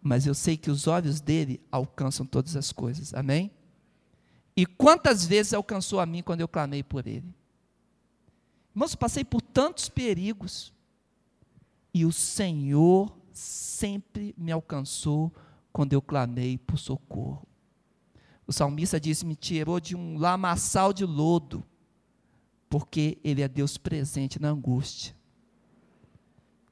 mas 0.00 0.26
eu 0.26 0.34
sei 0.34 0.56
que 0.56 0.70
os 0.70 0.86
olhos 0.86 1.20
dele 1.20 1.60
alcançam 1.70 2.26
todas 2.26 2.56
as 2.56 2.72
coisas. 2.72 3.14
Amém? 3.14 3.50
E 4.56 4.66
quantas 4.66 5.24
vezes 5.24 5.54
alcançou 5.54 6.00
a 6.00 6.06
mim 6.06 6.22
quando 6.22 6.40
eu 6.40 6.48
clamei 6.48 6.82
por 6.82 7.06
ele? 7.06 7.32
Irmãos, 8.74 8.94
passei 8.94 9.24
por 9.24 9.40
tantos 9.40 9.88
perigos 9.88 10.72
e 11.92 12.04
o 12.04 12.12
Senhor 12.12 13.16
sempre 13.32 14.34
me 14.36 14.52
alcançou 14.52 15.32
quando 15.72 15.92
eu 15.92 16.02
clamei 16.02 16.58
por 16.58 16.78
socorro. 16.78 17.46
O 18.46 18.52
salmista 18.52 18.98
disse: 18.98 19.26
Me 19.26 19.36
tirou 19.36 19.78
de 19.78 19.94
um 19.94 20.18
lamaçal 20.18 20.92
de 20.92 21.04
lodo, 21.04 21.64
porque 22.68 23.18
Ele 23.22 23.42
é 23.42 23.48
Deus 23.48 23.76
presente 23.76 24.40
na 24.40 24.48
angústia. 24.48 25.14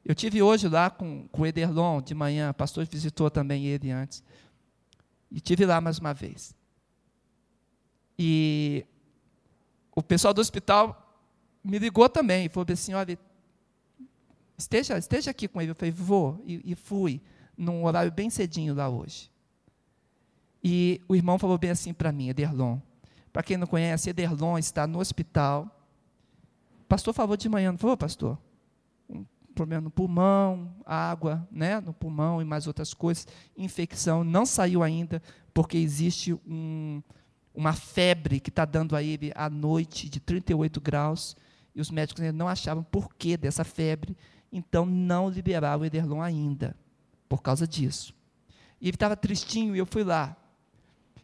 Eu 0.05 0.15
tive 0.15 0.41
hoje 0.41 0.69
lá 0.69 0.89
com, 0.89 1.27
com 1.29 1.43
o 1.43 1.47
Ederlon 1.47 2.01
de 2.01 2.15
manhã, 2.15 2.51
o 2.51 2.55
pastor 2.55 2.87
visitou 2.87 3.29
também 3.29 3.67
ele 3.67 3.91
antes. 3.91 4.23
E 5.31 5.41
tive 5.41 5.67
lá 5.67 5.81
mais 5.81 5.99
uma 5.99 6.15
vez. 6.15 6.55
E 8.17 8.87
o 9.95 10.03
pessoal 10.03 10.33
do 10.33 10.41
hospital 10.41 11.03
me 11.63 11.79
ligou 11.79 12.09
também 12.09 12.49
falou 12.49 12.67
assim: 12.73 12.95
olha, 12.95 13.19
esteja, 14.57 14.99
esteja 14.99 15.31
aqui 15.31 15.49
com 15.49 15.61
ele. 15.61 15.71
Eu 15.71 15.75
falei, 15.75 15.93
vou. 15.93 16.43
E, 16.47 16.73
e 16.73 16.75
fui, 16.75 17.21
num 17.57 17.85
horário 17.85 18.11
bem 18.13 18.31
cedinho 18.31 18.75
lá 18.75 18.89
hoje. 18.89 19.31
E 20.63 21.01
o 21.07 21.15
irmão 21.15 21.39
falou 21.39 21.57
bem 21.59 21.71
assim 21.71 21.93
para 21.93 22.11
mim, 22.11 22.29
Ederlon. 22.29 22.79
Para 23.33 23.43
quem 23.43 23.57
não 23.57 23.67
conhece, 23.67 24.11
Ederlon 24.11 24.59
está 24.59 24.87
no 24.87 24.99
hospital. 24.99 25.71
O 26.81 26.85
pastor 26.89 27.15
falou 27.15 27.37
de 27.37 27.49
manhã, 27.49 27.71
não 27.71 27.79
falou, 27.79 27.97
pastor? 27.97 28.39
Um 29.09 29.25
problema 29.55 29.83
no 29.83 29.91
pulmão, 29.91 30.75
água 30.85 31.47
né, 31.51 31.81
no 31.81 31.93
pulmão 31.93 32.41
e 32.41 32.45
mais 32.45 32.67
outras 32.67 32.93
coisas. 32.93 33.27
Infecção, 33.57 34.25
não 34.25 34.45
saiu 34.45 34.83
ainda, 34.83 35.23
porque 35.55 35.77
existe 35.77 36.33
um, 36.47 37.03
uma 37.55 37.73
febre 37.73 38.41
que 38.41 38.51
está 38.51 38.65
dando 38.65 38.97
a 38.97 39.03
ele 39.03 39.33
à 39.35 39.49
noite 39.49 40.09
de 40.09 40.19
38 40.19 40.81
graus. 40.81 41.37
E 41.75 41.81
os 41.81 41.91
médicos 41.91 42.23
ainda 42.23 42.37
não 42.37 42.49
achavam 42.49 42.83
porquê 42.83 43.37
dessa 43.37 43.63
febre 43.63 44.17
então 44.53 44.87
não 44.87 45.29
liberava 45.29 45.83
o 45.83 45.87
Ederlon 45.87 46.21
ainda, 46.21 46.77
por 47.29 47.43
causa 47.43 47.67
disso. 47.67 48.15
E 48.81 48.89
ele 48.89 48.97
estava 48.97 49.17
tristinho 49.17 49.75
e 49.75 49.79
eu 49.79 49.87
fui 49.87 50.05
lá. 50.05 50.37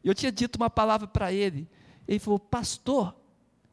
Eu 0.03 0.15
tinha 0.15 0.33
dito 0.33 0.57
uma 0.57 0.71
palavra 0.71 1.07
para 1.07 1.33
ele. 1.33 1.69
Ele 2.09 2.19
falou: 2.19 2.39
Pastor, 2.39 3.15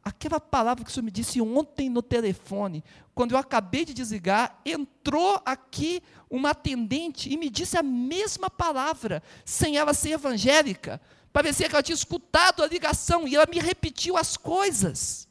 aquela 0.02 0.40
palavra 0.40 0.84
que 0.84 0.90
o 0.90 0.92
senhor 0.92 1.04
me 1.04 1.10
disse 1.10 1.40
ontem 1.40 1.88
no 1.88 2.02
telefone, 2.02 2.84
quando 3.14 3.32
eu 3.32 3.38
acabei 3.38 3.84
de 3.84 3.94
desligar, 3.94 4.60
entrou 4.64 5.40
aqui 5.44 6.02
uma 6.30 6.50
atendente 6.50 7.32
e 7.32 7.36
me 7.36 7.50
disse 7.50 7.76
a 7.76 7.82
mesma 7.82 8.48
palavra, 8.48 9.22
sem 9.44 9.76
ela 9.76 9.92
ser 9.92 10.10
evangélica. 10.10 11.00
Parecia 11.32 11.68
que 11.68 11.74
ela 11.74 11.82
tinha 11.82 11.94
escutado 11.94 12.62
a 12.62 12.66
ligação 12.66 13.26
e 13.26 13.36
ela 13.36 13.46
me 13.50 13.58
repetiu 13.58 14.16
as 14.16 14.36
coisas 14.36 15.28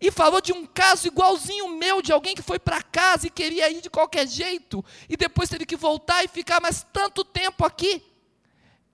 e 0.00 0.10
falou 0.10 0.40
de 0.40 0.52
um 0.52 0.64
caso 0.64 1.06
igualzinho 1.06 1.76
meu, 1.76 2.00
de 2.00 2.12
alguém 2.12 2.34
que 2.34 2.42
foi 2.42 2.58
para 2.58 2.82
casa 2.82 3.26
e 3.26 3.30
queria 3.30 3.70
ir 3.70 3.82
de 3.82 3.90
qualquer 3.90 4.26
jeito, 4.26 4.84
e 5.08 5.16
depois 5.16 5.50
teve 5.50 5.66
que 5.66 5.76
voltar 5.76 6.24
e 6.24 6.28
ficar 6.28 6.60
mais 6.60 6.86
tanto 6.92 7.22
tempo 7.22 7.64
aqui. 7.64 8.02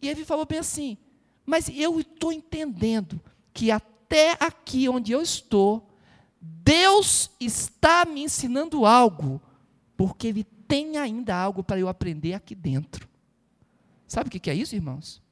E 0.03 0.09
ele 0.09 0.25
falou 0.25 0.45
bem 0.45 0.59
assim: 0.59 0.99
Mas 1.45 1.69
eu 1.69 2.01
estou 2.01 2.33
entendendo 2.33 3.21
que 3.53 3.71
até 3.71 4.37
aqui 4.41 4.89
onde 4.89 5.13
eu 5.13 5.23
estou, 5.23 5.89
Deus 6.41 7.31
está 7.41 8.05
me 8.05 8.23
ensinando 8.23 8.85
algo, 8.85 9.41
porque 9.97 10.27
Ele 10.29 10.45
tem 10.45 10.97
ainda 10.97 11.35
algo 11.35 11.63
para 11.63 11.79
eu 11.79 11.89
aprender 11.89 12.35
aqui 12.35 12.55
dentro. 12.55 13.09
Sabe 14.07 14.29
o 14.29 14.31
que 14.31 14.51
é 14.51 14.55
isso, 14.55 14.75
irmãos? 14.75 15.23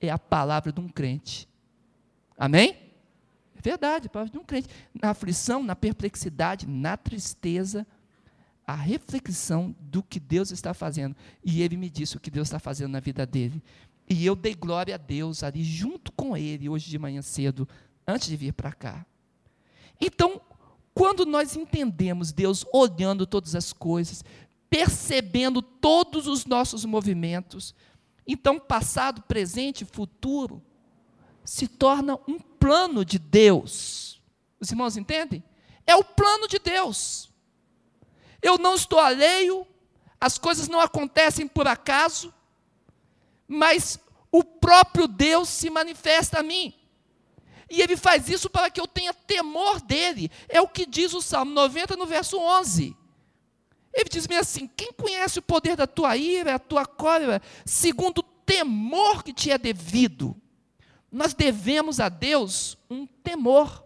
É 0.00 0.10
a 0.10 0.18
palavra 0.18 0.72
de 0.72 0.80
um 0.80 0.88
crente. 0.88 1.48
Amém? 2.36 2.83
Verdade, 3.64 4.10
palavra 4.10 4.30
de 4.30 4.38
um 4.38 4.44
crente. 4.44 4.68
Na 4.92 5.10
aflição, 5.10 5.62
na 5.62 5.74
perplexidade, 5.74 6.68
na 6.68 6.98
tristeza, 6.98 7.86
a 8.66 8.74
reflexão 8.74 9.74
do 9.80 10.02
que 10.02 10.20
Deus 10.20 10.50
está 10.50 10.74
fazendo. 10.74 11.16
E 11.42 11.62
ele 11.62 11.74
me 11.74 11.88
disse 11.88 12.14
o 12.14 12.20
que 12.20 12.30
Deus 12.30 12.48
está 12.48 12.58
fazendo 12.58 12.92
na 12.92 13.00
vida 13.00 13.24
dele. 13.24 13.62
E 14.06 14.26
eu 14.26 14.36
dei 14.36 14.54
glória 14.54 14.96
a 14.96 14.98
Deus 14.98 15.42
ali 15.42 15.64
junto 15.64 16.12
com 16.12 16.36
ele, 16.36 16.68
hoje 16.68 16.90
de 16.90 16.98
manhã 16.98 17.22
cedo, 17.22 17.66
antes 18.06 18.28
de 18.28 18.36
vir 18.36 18.52
para 18.52 18.70
cá. 18.70 19.06
Então, 19.98 20.42
quando 20.92 21.24
nós 21.24 21.56
entendemos 21.56 22.32
Deus 22.32 22.66
olhando 22.70 23.26
todas 23.26 23.54
as 23.54 23.72
coisas, 23.72 24.22
percebendo 24.68 25.62
todos 25.62 26.26
os 26.26 26.44
nossos 26.44 26.84
movimentos, 26.84 27.74
então 28.26 28.60
passado, 28.60 29.22
presente, 29.22 29.86
futuro, 29.86 30.62
se 31.44 31.68
torna 31.68 32.18
um 32.26 32.38
plano 32.38 33.04
de 33.04 33.18
Deus. 33.18 34.22
Os 34.58 34.70
irmãos 34.70 34.96
entendem? 34.96 35.44
É 35.86 35.94
o 35.94 36.02
plano 36.02 36.48
de 36.48 36.58
Deus. 36.58 37.30
Eu 38.40 38.58
não 38.58 38.74
estou 38.74 38.98
alheio, 38.98 39.66
as 40.20 40.38
coisas 40.38 40.68
não 40.68 40.80
acontecem 40.80 41.46
por 41.46 41.68
acaso, 41.68 42.32
mas 43.46 43.98
o 44.32 44.42
próprio 44.42 45.06
Deus 45.06 45.48
se 45.48 45.68
manifesta 45.68 46.40
a 46.40 46.42
mim. 46.42 46.74
E 47.70 47.80
ele 47.80 47.96
faz 47.96 48.28
isso 48.28 48.48
para 48.48 48.70
que 48.70 48.80
eu 48.80 48.86
tenha 48.86 49.12
temor 49.12 49.80
dele. 49.80 50.30
É 50.48 50.60
o 50.60 50.68
que 50.68 50.86
diz 50.86 51.12
o 51.12 51.22
Salmo 51.22 51.52
90, 51.52 51.96
no 51.96 52.06
verso 52.06 52.38
11. 52.38 52.96
Ele 53.92 54.08
diz-me 54.10 54.36
assim: 54.36 54.66
Quem 54.76 54.92
conhece 54.92 55.38
o 55.38 55.42
poder 55.42 55.76
da 55.76 55.86
tua 55.86 56.16
ira, 56.16 56.56
a 56.56 56.58
tua 56.58 56.84
cólera, 56.84 57.40
segundo 57.64 58.18
o 58.18 58.22
temor 58.22 59.22
que 59.22 59.32
te 59.32 59.50
é 59.50 59.58
devido? 59.58 60.36
Nós 61.14 61.32
devemos 61.32 62.00
a 62.00 62.08
Deus 62.08 62.76
um 62.90 63.06
temor, 63.06 63.84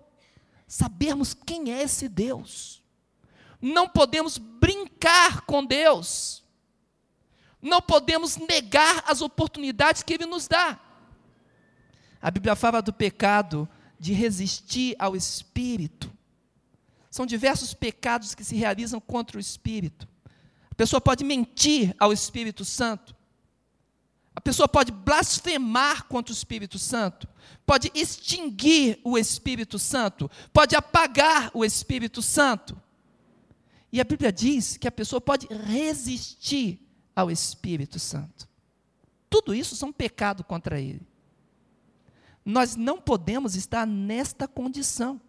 sabermos 0.66 1.34
quem 1.34 1.70
é 1.70 1.82
esse 1.82 2.08
Deus. 2.08 2.82
Não 3.60 3.86
podemos 3.86 4.38
brincar 4.38 5.42
com 5.42 5.62
Deus. 5.62 6.42
Não 7.60 7.82
podemos 7.82 8.38
negar 8.38 9.04
as 9.06 9.20
oportunidades 9.20 10.02
que 10.02 10.14
Ele 10.14 10.24
nos 10.24 10.48
dá. 10.48 10.80
A 12.22 12.30
Bíblia 12.30 12.56
fala 12.56 12.80
do 12.80 12.94
pecado 12.94 13.68
de 14.00 14.14
resistir 14.14 14.96
ao 14.98 15.14
Espírito. 15.14 16.10
São 17.10 17.26
diversos 17.26 17.74
pecados 17.74 18.34
que 18.34 18.42
se 18.42 18.56
realizam 18.56 19.00
contra 19.00 19.36
o 19.36 19.40
Espírito. 19.40 20.08
A 20.70 20.74
pessoa 20.74 20.98
pode 20.98 21.24
mentir 21.24 21.94
ao 21.98 22.10
Espírito 22.10 22.64
Santo. 22.64 23.14
A 24.38 24.40
pessoa 24.40 24.68
pode 24.68 24.92
blasfemar 24.92 26.04
contra 26.04 26.32
o 26.32 26.36
Espírito 26.36 26.78
Santo, 26.78 27.26
pode 27.66 27.90
extinguir 27.92 29.00
o 29.02 29.18
Espírito 29.18 29.80
Santo, 29.80 30.30
pode 30.52 30.76
apagar 30.76 31.50
o 31.52 31.64
Espírito 31.64 32.22
Santo. 32.22 32.80
E 33.90 34.00
a 34.00 34.04
Bíblia 34.04 34.30
diz 34.30 34.76
que 34.76 34.86
a 34.86 34.92
pessoa 34.92 35.20
pode 35.20 35.48
resistir 35.48 36.78
ao 37.16 37.32
Espírito 37.32 37.98
Santo. 37.98 38.48
Tudo 39.28 39.52
isso 39.52 39.74
são 39.74 39.92
pecado 39.92 40.44
contra 40.44 40.80
ele. 40.80 41.04
Nós 42.44 42.76
não 42.76 43.00
podemos 43.00 43.56
estar 43.56 43.84
nesta 43.84 44.46
condição. 44.46 45.20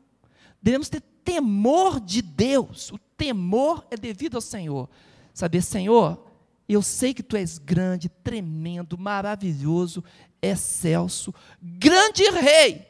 Devemos 0.61 0.87
ter 0.87 1.01
temor 1.23 1.99
de 1.99 2.21
Deus. 2.21 2.91
O 2.91 2.99
temor 3.17 3.87
é 3.89 3.97
devido 3.97 4.35
ao 4.35 4.41
Senhor. 4.41 4.87
Saber, 5.33 5.63
Senhor, 5.63 6.28
eu 6.73 6.83
sei 6.83 7.13
que 7.15 7.23
tu 7.23 7.35
és 7.35 7.57
grande, 7.57 8.07
tremendo, 8.07 8.97
maravilhoso, 8.97 10.03
excelso, 10.39 11.33
grande 11.59 12.23
rei. 12.29 12.87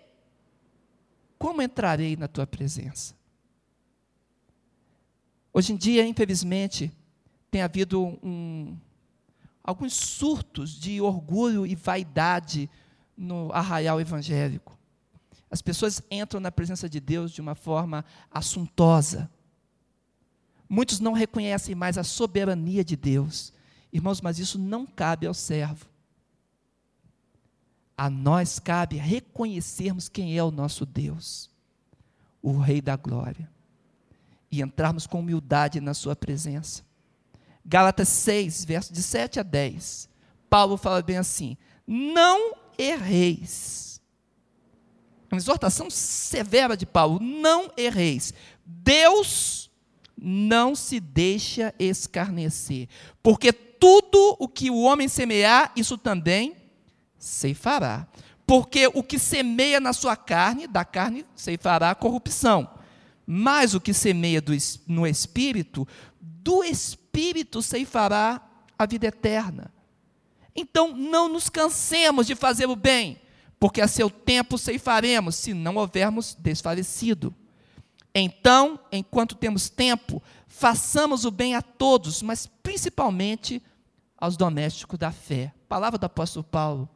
Como 1.37 1.61
entrarei 1.61 2.17
na 2.17 2.27
tua 2.27 2.45
presença? 2.45 3.15
Hoje 5.53 5.71
em 5.71 5.77
dia, 5.77 6.05
infelizmente, 6.05 6.91
tem 7.49 7.61
havido 7.61 8.19
um, 8.21 8.77
alguns 9.63 9.93
surtos 9.93 10.71
de 10.71 10.99
orgulho 10.99 11.65
e 11.65 11.73
vaidade 11.73 12.69
no 13.15 13.51
arraial 13.53 14.01
evangélico. 14.01 14.77
As 15.49 15.61
pessoas 15.61 16.01
entram 16.11 16.41
na 16.41 16.51
presença 16.51 16.87
de 16.89 16.99
Deus 16.99 17.31
de 17.31 17.39
uma 17.39 17.55
forma 17.55 18.03
assuntosa. 18.29 19.31
Muitos 20.67 20.99
não 20.99 21.13
reconhecem 21.13 21.73
mais 21.73 21.97
a 21.97 22.03
soberania 22.03 22.83
de 22.83 22.95
Deus. 22.95 23.53
Irmãos, 23.91 24.21
mas 24.21 24.39
isso 24.39 24.59
não 24.59 24.85
cabe 24.85 25.25
ao 25.25 25.33
servo. 25.33 25.85
A 27.97 28.09
nós 28.09 28.59
cabe 28.59 28.95
reconhecermos 28.95 30.07
quem 30.07 30.37
é 30.37 30.43
o 30.43 30.51
nosso 30.51 30.85
Deus, 30.85 31.49
o 32.41 32.57
Rei 32.57 32.81
da 32.81 32.95
Glória, 32.95 33.49
e 34.51 34.61
entrarmos 34.61 35.05
com 35.05 35.19
humildade 35.19 35.81
na 35.81 35.93
Sua 35.93 36.15
presença. 36.15 36.83
Gálatas 37.65 38.07
6, 38.07 38.63
versos 38.65 38.93
de 38.93 39.03
7 39.03 39.39
a 39.39 39.43
10. 39.43 40.07
Paulo 40.49 40.77
fala 40.77 41.01
bem 41.01 41.17
assim: 41.17 41.57
Não 41.85 42.55
erreis. 42.77 44.01
Uma 45.31 45.37
exortação 45.37 45.89
severa 45.89 46.77
de 46.77 46.85
Paulo: 46.85 47.19
Não 47.19 47.71
erreis. 47.77 48.33
Deus 48.65 49.69
não 50.17 50.75
se 50.75 50.99
deixa 50.99 51.73
escarnecer, 51.77 52.87
porque 53.21 53.51
tudo 53.79 54.35
o 54.39 54.47
que 54.47 54.69
o 54.69 54.81
homem 54.81 55.07
semear, 55.07 55.71
isso 55.75 55.97
também 55.97 56.55
ceifará. 57.17 58.07
Porque 58.45 58.87
o 58.87 59.03
que 59.03 59.19
semeia 59.19 59.79
na 59.79 59.93
sua 59.93 60.15
carne, 60.15 60.67
da 60.67 60.83
carne 60.83 61.25
ceifará 61.35 61.91
a 61.91 61.95
corrupção. 61.95 62.69
Mas 63.25 63.75
o 63.75 63.79
que 63.79 63.93
semeia 63.93 64.41
do, 64.41 64.51
no 64.87 65.05
espírito, 65.05 65.87
do 66.19 66.63
espírito 66.63 67.61
ceifará 67.61 68.41
a 68.77 68.85
vida 68.85 69.07
eterna. 69.07 69.71
Então 70.55 70.95
não 70.95 71.29
nos 71.29 71.47
cansemos 71.47 72.25
de 72.25 72.35
fazer 72.35 72.65
o 72.65 72.75
bem, 72.75 73.21
porque 73.59 73.81
a 73.81 73.87
seu 73.87 74.09
tempo 74.09 74.57
ceifaremos, 74.57 75.35
se 75.35 75.53
não 75.53 75.75
houvermos 75.75 76.35
desfalecido. 76.39 77.33
Então, 78.19 78.79
enquanto 78.91 79.35
temos 79.35 79.69
tempo, 79.69 80.21
façamos 80.47 81.25
o 81.25 81.31
bem 81.31 81.55
a 81.55 81.61
todos, 81.61 82.21
mas 82.21 82.47
principalmente 82.61 83.61
aos 84.17 84.35
domésticos 84.35 84.99
da 84.99 85.11
fé. 85.11 85.53
Palavra 85.67 85.97
do 85.97 86.05
apóstolo 86.05 86.43
Paulo. 86.43 86.89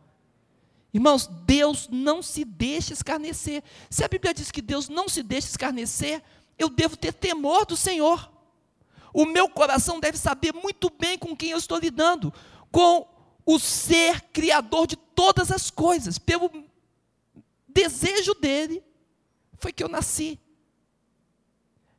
Irmãos, 0.94 1.28
Deus 1.46 1.88
não 1.92 2.22
se 2.22 2.46
deixa 2.46 2.94
escarnecer. 2.94 3.64
Se 3.90 4.04
a 4.04 4.08
Bíblia 4.08 4.34
diz 4.34 4.52
que 4.52 4.62
Deus 4.62 4.90
não 4.90 5.10
se 5.10 5.24
deixa 5.24 5.48
escarnecer, 5.48 6.22
eu 6.58 6.70
devo 6.70 6.96
ter 6.96 7.14
temor 7.14 7.66
do 7.66 7.76
Senhor. 7.76 8.32
O 9.14 9.26
meu 9.26 9.50
coração 9.50 10.00
deve 10.00 10.18
saber 10.18 10.54
muito 10.54 10.92
bem 11.00 11.18
com 11.18 11.36
quem 11.36 11.52
eu 11.52 11.58
estou 11.58 11.80
lidando, 11.80 12.34
com 12.72 13.08
o 13.46 13.60
ser 13.60 14.22
criador 14.32 14.88
de 14.88 14.96
todas 14.96 15.52
as 15.52 15.70
coisas, 15.70 16.18
pelo 16.18 16.50
desejo 17.68 18.34
dele, 18.36 18.84
foi 19.58 19.74
que 19.74 19.84
eu 19.84 19.90
nasci. 19.90 20.40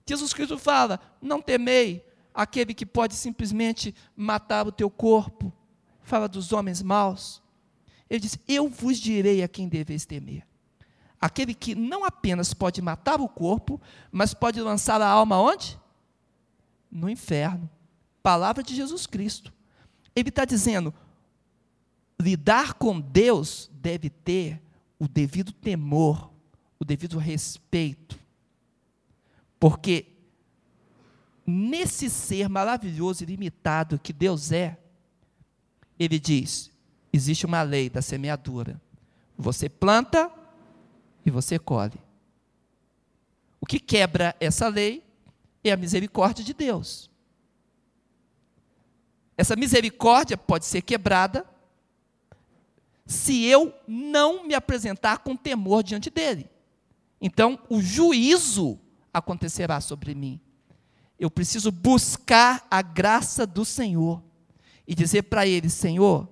Jesus 0.06 0.32
Cristo 0.32 0.58
fala: 0.58 1.00
não 1.20 1.40
temei 1.40 2.04
aquele 2.34 2.74
que 2.74 2.84
pode 2.84 3.14
simplesmente 3.14 3.94
matar 4.16 4.66
o 4.66 4.72
teu 4.72 4.90
corpo. 4.90 5.52
Fala 6.02 6.28
dos 6.28 6.52
homens 6.52 6.82
maus. 6.82 7.42
Ele 8.10 8.20
diz: 8.20 8.38
Eu 8.46 8.68
vos 8.68 8.98
direi 8.98 9.42
a 9.42 9.48
quem 9.48 9.68
deveis 9.68 10.04
temer. 10.04 10.46
Aquele 11.20 11.54
que 11.54 11.74
não 11.74 12.04
apenas 12.04 12.52
pode 12.52 12.82
matar 12.82 13.20
o 13.20 13.28
corpo, 13.28 13.80
mas 14.12 14.34
pode 14.34 14.60
lançar 14.60 15.00
a 15.00 15.08
alma 15.08 15.40
onde? 15.40 15.80
No 16.90 17.08
inferno. 17.08 17.70
Palavra 18.22 18.62
de 18.62 18.74
Jesus 18.74 19.06
Cristo. 19.06 19.52
Ele 20.14 20.28
está 20.28 20.44
dizendo: 20.44 20.92
lidar 22.20 22.74
com 22.74 23.00
Deus 23.00 23.70
deve 23.72 24.10
ter 24.10 24.60
o 24.98 25.08
devido 25.08 25.52
temor, 25.52 26.30
o 26.78 26.84
devido 26.84 27.18
respeito. 27.18 28.18
Porque 29.64 30.04
nesse 31.46 32.10
ser 32.10 32.50
maravilhoso 32.50 33.22
e 33.22 33.26
limitado 33.26 33.98
que 33.98 34.12
Deus 34.12 34.52
é, 34.52 34.76
ele 35.98 36.18
diz: 36.18 36.70
existe 37.10 37.46
uma 37.46 37.62
lei 37.62 37.88
da 37.88 38.02
semeadura. 38.02 38.78
Você 39.38 39.70
planta 39.70 40.30
e 41.24 41.30
você 41.30 41.58
colhe. 41.58 41.98
O 43.58 43.64
que 43.64 43.80
quebra 43.80 44.36
essa 44.38 44.68
lei 44.68 45.02
é 45.64 45.72
a 45.72 45.78
misericórdia 45.78 46.44
de 46.44 46.52
Deus. 46.52 47.10
Essa 49.34 49.56
misericórdia 49.56 50.36
pode 50.36 50.66
ser 50.66 50.82
quebrada 50.82 51.42
se 53.06 53.46
eu 53.46 53.74
não 53.88 54.46
me 54.46 54.52
apresentar 54.52 55.20
com 55.20 55.34
temor 55.34 55.82
diante 55.82 56.10
dele. 56.10 56.50
Então, 57.18 57.58
o 57.70 57.80
juízo 57.80 58.78
acontecerá 59.14 59.80
sobre 59.80 60.14
mim 60.14 60.40
eu 61.18 61.30
preciso 61.30 61.70
buscar 61.70 62.66
a 62.70 62.82
graça 62.82 63.46
do 63.46 63.64
Senhor 63.64 64.22
e 64.86 64.94
dizer 64.94 65.24
para 65.24 65.46
Ele: 65.46 65.70
Senhor, 65.70 66.28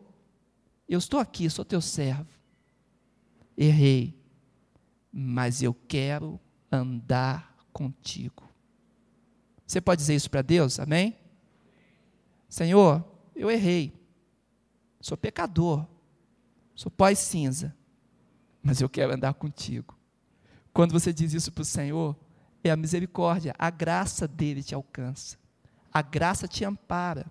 eu 0.88 0.99
estou 0.99 1.21
aqui, 1.21 1.49
sou 1.49 1.64
teu 1.64 1.81
servo, 1.81 2.29
errei, 3.57 4.18
mas 5.12 5.62
eu 5.62 5.73
quero 5.73 6.40
andar 6.71 7.57
contigo. 7.73 8.49
Você 9.66 9.81
pode 9.81 10.01
dizer 10.01 10.14
isso 10.14 10.31
para 10.31 10.42
Deus? 10.42 10.79
Amém? 10.79 11.16
Senhor, 12.49 13.03
eu 13.35 13.51
errei, 13.51 13.95
sou 15.01 15.16
pecador, 15.16 15.87
sou 16.75 16.90
pós-cinza, 16.90 17.75
mas 18.62 18.81
eu 18.81 18.88
quero 18.88 19.14
andar 19.14 19.33
contigo. 19.35 19.97
Quando 20.75 20.92
você 20.92 21.12
diz 21.12 21.33
isso 21.33 21.51
para 21.53 21.62
o 21.62 21.64
Senhor, 21.64 22.16
é 22.64 22.70
a 22.70 22.77
misericórdia, 22.77 23.55
a 23.59 23.70
graça 23.70 24.27
dele 24.29 24.62
te 24.62 24.75
alcança, 24.75 25.37
a 25.92 26.03
graça 26.03 26.46
te 26.46 26.64
ampara. 26.64 27.27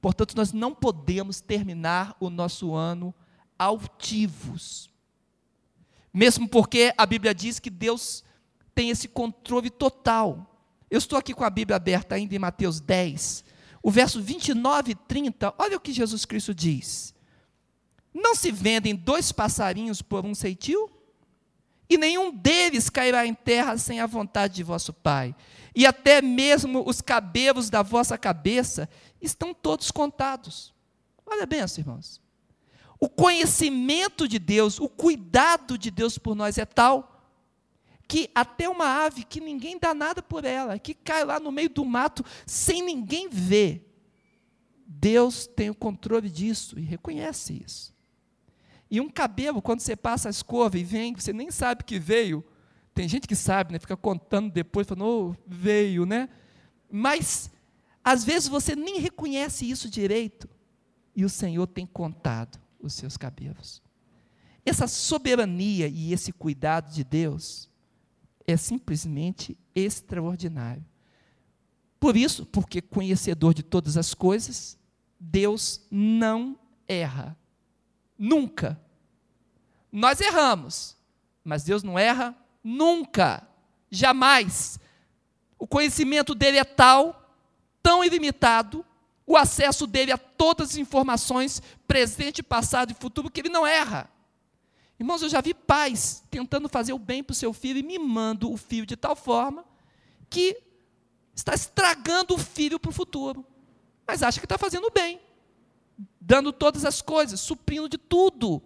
Portanto, 0.00 0.34
nós 0.34 0.52
não 0.52 0.74
podemos 0.74 1.40
terminar 1.40 2.16
o 2.18 2.30
nosso 2.30 2.74
ano 2.74 3.14
altivos, 3.58 4.90
mesmo 6.12 6.48
porque 6.48 6.92
a 6.96 7.06
Bíblia 7.06 7.34
diz 7.34 7.58
que 7.58 7.70
Deus 7.70 8.24
tem 8.74 8.90
esse 8.90 9.06
controle 9.06 9.70
total. 9.70 10.58
Eu 10.90 10.98
estou 10.98 11.18
aqui 11.18 11.34
com 11.34 11.44
a 11.44 11.50
Bíblia 11.50 11.76
aberta 11.76 12.14
ainda 12.14 12.34
em 12.34 12.38
Mateus 12.38 12.80
10, 12.80 13.44
o 13.82 13.90
verso 13.90 14.20
29 14.20 14.92
e 14.92 14.94
30, 14.94 15.54
olha 15.58 15.76
o 15.76 15.80
que 15.80 15.92
Jesus 15.92 16.24
Cristo 16.24 16.54
diz: 16.54 17.14
Não 18.12 18.34
se 18.34 18.50
vendem 18.50 18.96
dois 18.96 19.30
passarinhos 19.30 20.02
por 20.02 20.24
um 20.24 20.34
ceitil? 20.34 20.90
E 21.90 21.98
nenhum 21.98 22.30
deles 22.30 22.88
cairá 22.88 23.26
em 23.26 23.34
terra 23.34 23.76
sem 23.76 23.98
a 23.98 24.06
vontade 24.06 24.54
de 24.54 24.62
vosso 24.62 24.92
Pai. 24.92 25.34
E 25.74 25.84
até 25.84 26.22
mesmo 26.22 26.88
os 26.88 27.00
cabelos 27.00 27.68
da 27.68 27.82
vossa 27.82 28.16
cabeça 28.16 28.88
estão 29.20 29.52
todos 29.52 29.90
contados. 29.90 30.72
Olha 31.26 31.44
bem, 31.44 31.60
irmãos. 31.76 32.20
O 33.00 33.08
conhecimento 33.08 34.28
de 34.28 34.38
Deus, 34.38 34.78
o 34.78 34.88
cuidado 34.88 35.76
de 35.76 35.90
Deus 35.90 36.16
por 36.16 36.36
nós 36.36 36.58
é 36.58 36.64
tal 36.64 37.10
que 38.06 38.30
até 38.34 38.68
uma 38.68 39.04
ave 39.04 39.24
que 39.24 39.40
ninguém 39.40 39.78
dá 39.78 39.94
nada 39.94 40.20
por 40.20 40.44
ela, 40.44 40.78
que 40.78 40.94
cai 40.94 41.24
lá 41.24 41.38
no 41.38 41.52
meio 41.52 41.70
do 41.70 41.84
mato 41.84 42.24
sem 42.44 42.82
ninguém 42.82 43.28
ver, 43.28 43.88
Deus 44.84 45.46
tem 45.46 45.70
o 45.70 45.74
controle 45.74 46.28
disso 46.28 46.78
e 46.78 46.82
reconhece 46.82 47.62
isso. 47.64 47.94
E 48.90 49.00
um 49.00 49.08
cabelo, 49.08 49.62
quando 49.62 49.80
você 49.80 49.94
passa 49.94 50.28
a 50.28 50.30
escova 50.30 50.78
e 50.78 50.82
vem, 50.82 51.14
você 51.14 51.32
nem 51.32 51.50
sabe 51.50 51.84
que 51.84 51.98
veio. 51.98 52.44
Tem 52.92 53.08
gente 53.08 53.28
que 53.28 53.36
sabe, 53.36 53.72
né? 53.72 53.78
Fica 53.78 53.96
contando 53.96 54.50
depois, 54.50 54.86
falando, 54.86 55.04
oh, 55.04 55.36
veio, 55.46 56.04
né? 56.04 56.28
Mas, 56.90 57.50
às 58.02 58.24
vezes, 58.24 58.48
você 58.48 58.74
nem 58.74 58.98
reconhece 58.98 59.70
isso 59.70 59.88
direito. 59.88 60.48
E 61.14 61.24
o 61.24 61.28
Senhor 61.28 61.66
tem 61.66 61.86
contado. 61.86 62.58
os 62.82 62.94
seus 62.94 63.16
cabelos. 63.16 63.82
Essa 64.64 64.86
soberania 64.86 65.86
e 65.86 66.12
esse 66.12 66.32
cuidado 66.32 66.92
de 66.92 67.04
Deus 67.04 67.68
é 68.46 68.56
simplesmente 68.56 69.56
extraordinário. 69.74 70.84
Por 71.98 72.16
isso, 72.16 72.46
porque 72.46 72.80
conhecedor 72.80 73.54
de 73.54 73.62
todas 73.62 73.96
as 73.96 74.14
coisas, 74.14 74.78
Deus 75.18 75.86
não 75.90 76.58
erra. 76.88 77.36
Nunca. 78.22 78.78
Nós 79.90 80.20
erramos, 80.20 80.94
mas 81.42 81.64
Deus 81.64 81.82
não 81.82 81.98
erra 81.98 82.36
nunca. 82.62 83.48
Jamais. 83.90 84.78
O 85.58 85.66
conhecimento 85.66 86.34
dele 86.34 86.58
é 86.58 86.64
tal, 86.64 87.34
tão 87.82 88.04
ilimitado, 88.04 88.84
o 89.26 89.38
acesso 89.38 89.86
dele 89.86 90.12
a 90.12 90.18
todas 90.18 90.72
as 90.72 90.76
informações, 90.76 91.62
presente, 91.88 92.42
passado 92.42 92.90
e 92.90 92.94
futuro, 92.94 93.30
que 93.30 93.40
ele 93.40 93.48
não 93.48 93.66
erra. 93.66 94.10
Irmãos, 94.98 95.22
eu 95.22 95.30
já 95.30 95.40
vi 95.40 95.54
pais 95.54 96.22
tentando 96.30 96.68
fazer 96.68 96.92
o 96.92 96.98
bem 96.98 97.24
para 97.24 97.32
o 97.32 97.36
seu 97.36 97.54
filho 97.54 97.78
e 97.78 97.82
mimando 97.82 98.52
o 98.52 98.56
filho 98.58 98.84
de 98.84 98.96
tal 98.96 99.16
forma 99.16 99.64
que 100.28 100.60
está 101.34 101.54
estragando 101.54 102.34
o 102.34 102.38
filho 102.38 102.78
para 102.78 102.90
o 102.90 102.92
futuro. 102.92 103.46
Mas 104.06 104.22
acha 104.22 104.38
que 104.38 104.44
está 104.44 104.58
fazendo 104.58 104.90
bem, 104.90 105.18
dando 106.20 106.52
todas 106.52 106.84
as 106.84 107.00
coisas, 107.00 107.40
suprindo 107.40 107.88
de 107.88 107.96
tudo. 107.96 108.62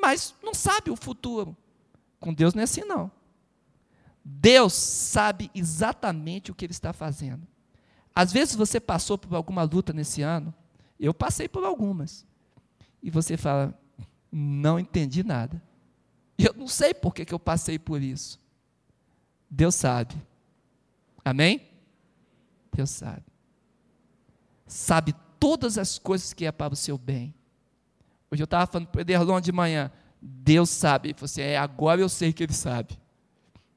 Mas 0.00 0.34
não 0.42 0.54
sabe 0.54 0.90
o 0.90 0.96
futuro. 0.96 1.56
Com 2.18 2.32
Deus 2.32 2.54
não 2.54 2.60
é 2.60 2.64
assim, 2.64 2.82
não. 2.82 3.10
Deus 4.24 4.72
sabe 4.72 5.50
exatamente 5.54 6.50
o 6.50 6.54
que 6.54 6.64
Ele 6.64 6.72
está 6.72 6.92
fazendo. 6.92 7.46
Às 8.14 8.32
vezes 8.32 8.54
você 8.54 8.80
passou 8.80 9.18
por 9.18 9.34
alguma 9.34 9.62
luta 9.64 9.92
nesse 9.92 10.22
ano, 10.22 10.54
eu 10.98 11.12
passei 11.12 11.48
por 11.48 11.64
algumas, 11.64 12.24
e 13.02 13.10
você 13.10 13.36
fala, 13.36 13.78
não 14.32 14.78
entendi 14.78 15.22
nada. 15.22 15.60
Eu 16.38 16.54
não 16.54 16.66
sei 16.66 16.94
por 16.94 17.14
que, 17.14 17.24
que 17.24 17.34
eu 17.34 17.38
passei 17.38 17.78
por 17.78 18.00
isso. 18.00 18.40
Deus 19.50 19.74
sabe. 19.74 20.14
Amém? 21.24 21.68
Deus 22.72 22.90
sabe. 22.90 23.24
Sabe 24.66 25.14
todas 25.44 25.76
as 25.76 25.98
coisas 25.98 26.32
que 26.32 26.46
é 26.46 26.50
para 26.50 26.72
o 26.72 26.76
seu 26.76 26.96
bem. 26.96 27.34
Hoje 28.30 28.42
eu 28.42 28.46
estava 28.46 28.66
falando 28.66 28.86
para 28.86 29.00
o 29.00 29.02
Ederlon 29.02 29.42
de 29.42 29.52
manhã. 29.52 29.92
Deus 30.18 30.70
sabe. 30.70 31.12
Falou 31.12 31.26
assim: 31.26 31.42
é, 31.42 31.58
agora 31.58 32.00
eu 32.00 32.08
sei 32.08 32.32
que 32.32 32.42
ele 32.42 32.54
sabe. 32.54 32.98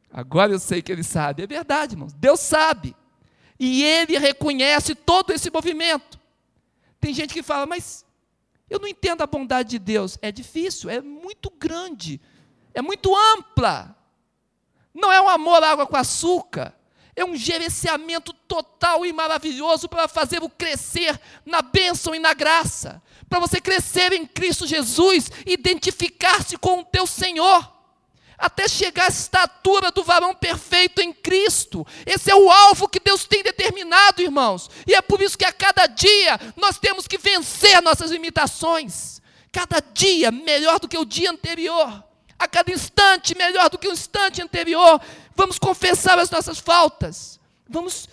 Agora 0.09 0.53
eu 0.53 0.59
sei 0.59 0.81
que 0.81 0.89
ele 0.89 1.03
sabe. 1.03 1.43
É 1.43 1.47
verdade, 1.47 1.95
irmãos. 1.95 2.13
Deus 2.13 2.39
sabe. 2.39 2.95
E 3.59 3.83
ele 3.83 4.17
reconhece 4.17 4.95
todo 4.95 5.33
esse 5.33 5.51
movimento. 5.51 6.17
Tem 7.01 7.13
gente 7.13 7.33
que 7.33 7.43
fala, 7.43 7.65
mas 7.65 8.05
eu 8.69 8.79
não 8.79 8.87
entendo 8.87 9.21
a 9.21 9.27
bondade 9.27 9.71
de 9.71 9.79
Deus. 9.79 10.17
É 10.21 10.31
difícil, 10.31 10.89
é 10.89 11.01
muito 11.01 11.49
grande, 11.49 12.21
é 12.73 12.81
muito 12.81 13.13
ampla. 13.35 13.93
Não 14.93 15.11
é 15.11 15.19
um 15.19 15.27
amor 15.27 15.61
água 15.61 15.85
com 15.85 15.97
açúcar. 15.97 16.73
É 17.17 17.25
um 17.25 17.35
gerenciamento 17.35 18.31
total 18.31 19.03
e 19.03 19.11
maravilhoso 19.11 19.89
para 19.89 20.07
fazê-lo 20.07 20.47
crescer 20.49 21.19
na 21.43 21.63
bênção 21.63 22.13
e 22.13 22.19
na 22.19 22.33
graça. 22.35 23.01
Para 23.27 23.39
você 23.39 23.59
crescer 23.59 24.13
em 24.13 24.23
Cristo 24.23 24.67
Jesus, 24.67 25.31
identificar-se 25.43 26.57
com 26.57 26.81
o 26.81 26.85
teu 26.85 27.07
Senhor 27.07 27.75
até 28.37 28.67
chegar 28.67 29.05
à 29.05 29.07
estatura 29.07 29.89
do 29.89 30.03
varão 30.03 30.35
perfeito 30.35 31.01
em 31.01 31.11
Cristo. 31.11 31.85
Esse 32.05 32.29
é 32.29 32.35
o 32.35 32.51
alvo 32.51 32.87
que 32.87 32.99
Deus 32.99 33.25
tem 33.25 33.41
determinado, 33.41 34.21
irmãos. 34.21 34.69
E 34.85 34.93
é 34.93 35.01
por 35.01 35.21
isso 35.21 35.37
que 35.37 35.45
a 35.45 35.51
cada 35.51 35.87
dia 35.87 36.39
nós 36.55 36.77
temos 36.77 37.07
que 37.07 37.17
vencer 37.17 37.81
nossas 37.81 38.11
limitações. 38.11 39.19
Cada 39.51 39.79
dia 39.79 40.31
melhor 40.31 40.79
do 40.79 40.87
que 40.87 40.97
o 40.97 41.05
dia 41.05 41.31
anterior. 41.31 42.03
A 42.37 42.47
cada 42.47 42.71
instante 42.71 43.35
melhor 43.35 43.71
do 43.71 43.79
que 43.79 43.87
o 43.87 43.91
instante 43.91 44.39
anterior. 44.39 45.01
Vamos 45.37 45.59
confessar 45.59 46.17
as 46.17 46.31
nossas 46.31 46.57
faltas. 46.57 47.39
Vamos 47.69 48.09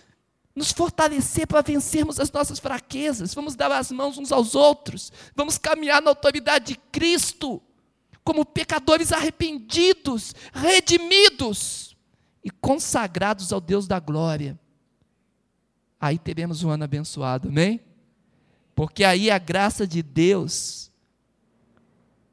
nos 0.54 0.70
fortalecer 0.70 1.46
para 1.46 1.62
vencermos 1.62 2.20
as 2.20 2.30
nossas 2.30 2.58
fraquezas. 2.58 3.32
Vamos 3.32 3.56
dar 3.56 3.72
as 3.72 3.90
mãos 3.90 4.18
uns 4.18 4.30
aos 4.30 4.54
outros. 4.54 5.10
Vamos 5.34 5.56
caminhar 5.56 6.02
na 6.02 6.10
autoridade 6.10 6.74
de 6.74 6.76
Cristo 6.92 7.62
como 8.22 8.44
pecadores 8.44 9.10
arrependidos, 9.10 10.34
redimidos 10.52 11.96
e 12.44 12.50
consagrados 12.50 13.54
ao 13.54 13.60
Deus 13.60 13.86
da 13.86 13.98
glória. 13.98 14.58
Aí 15.98 16.18
teremos 16.18 16.62
um 16.62 16.68
ano 16.68 16.84
abençoado, 16.84 17.48
amém? 17.48 17.80
Porque 18.74 19.02
aí 19.02 19.30
a 19.30 19.38
graça 19.38 19.86
de 19.86 20.02
Deus 20.02 20.90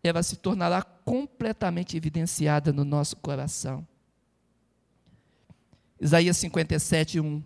ela 0.03 0.21
se 0.21 0.35
tornará 0.35 0.81
completamente 0.81 1.95
evidenciada 1.95 2.73
no 2.73 2.83
nosso 2.83 3.15
coração. 3.15 3.87
Isaías 6.01 6.35
57, 6.35 7.21
1. 7.21 7.43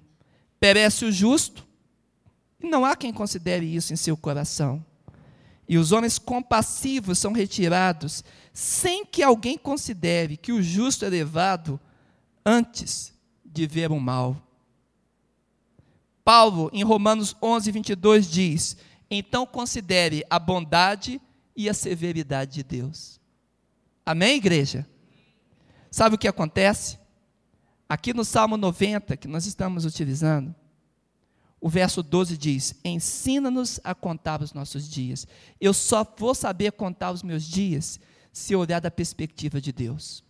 Perece 0.59 1.05
o 1.05 1.11
justo, 1.11 1.67
e 2.59 2.67
não 2.67 2.83
há 2.83 2.95
quem 2.95 3.13
considere 3.13 3.65
isso 3.65 3.93
em 3.93 3.95
seu 3.95 4.17
coração 4.17 4.83
e 5.67 5.77
os 5.77 5.91
homens 5.91 6.19
compassivos 6.19 7.17
são 7.17 7.31
retirados, 7.31 8.23
sem 8.53 9.05
que 9.05 9.23
alguém 9.23 9.57
considere 9.57 10.37
que 10.37 10.51
o 10.51 10.61
justo 10.61 11.05
é 11.05 11.09
levado 11.09 11.79
antes 12.45 13.13
de 13.43 13.65
ver 13.65 13.91
o 13.91 13.99
mal. 13.99 14.41
Paulo, 16.23 16.69
em 16.71 16.83
Romanos 16.83 17.35
11, 17.41 17.71
22, 17.71 18.29
diz: 18.29 18.77
Então 19.09 19.45
considere 19.45 20.23
a 20.29 20.37
bondade 20.37 21.19
e 21.55 21.67
a 21.67 21.73
severidade 21.73 22.53
de 22.53 22.63
Deus. 22.63 23.19
Amém, 24.05 24.37
igreja? 24.37 24.87
Sabe 25.89 26.15
o 26.15 26.17
que 26.17 26.27
acontece? 26.27 26.99
Aqui 27.87 28.13
no 28.13 28.25
Salmo 28.25 28.57
90, 28.57 29.15
que 29.15 29.27
nós 29.27 29.45
estamos 29.45 29.85
utilizando, 29.85 30.53
o 31.61 31.69
verso 31.69 32.03
12 32.03 32.37
diz: 32.37 32.75
Ensina-nos 32.83 33.79
a 33.83 33.93
contar 33.93 34.41
os 34.41 34.53
nossos 34.53 34.89
dias. 34.89 35.27
Eu 35.59 35.73
só 35.73 36.05
vou 36.17 36.35
saber 36.35 36.71
contar 36.71 37.11
os 37.11 37.23
meus 37.23 37.43
dias 37.43 37.99
se 38.31 38.55
olhar 38.55 38.81
da 38.81 38.91
perspectiva 38.91 39.61
de 39.61 39.71
Deus. 39.71 40.23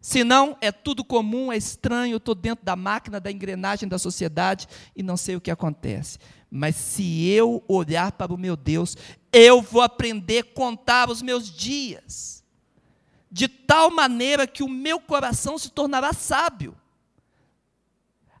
Senão 0.00 0.56
é 0.60 0.70
tudo 0.70 1.04
comum, 1.04 1.52
é 1.52 1.56
estranho, 1.56 2.16
estou 2.16 2.34
dentro 2.34 2.64
da 2.64 2.76
máquina, 2.76 3.18
da 3.18 3.30
engrenagem 3.30 3.88
da 3.88 3.98
sociedade 3.98 4.68
e 4.94 5.02
não 5.02 5.16
sei 5.16 5.34
o 5.34 5.40
que 5.40 5.50
acontece. 5.50 6.18
Mas 6.50 6.76
se 6.76 7.26
eu 7.26 7.62
olhar 7.66 8.12
para 8.12 8.32
o 8.32 8.38
meu 8.38 8.56
Deus, 8.56 8.96
eu 9.32 9.60
vou 9.60 9.82
aprender 9.82 10.38
a 10.38 10.54
contar 10.54 11.10
os 11.10 11.20
meus 11.20 11.50
dias, 11.50 12.44
de 13.36 13.48
tal 13.48 13.90
maneira 13.90 14.46
que 14.46 14.62
o 14.62 14.68
meu 14.68 14.98
coração 14.98 15.58
se 15.58 15.68
tornará 15.68 16.14
sábio. 16.14 16.74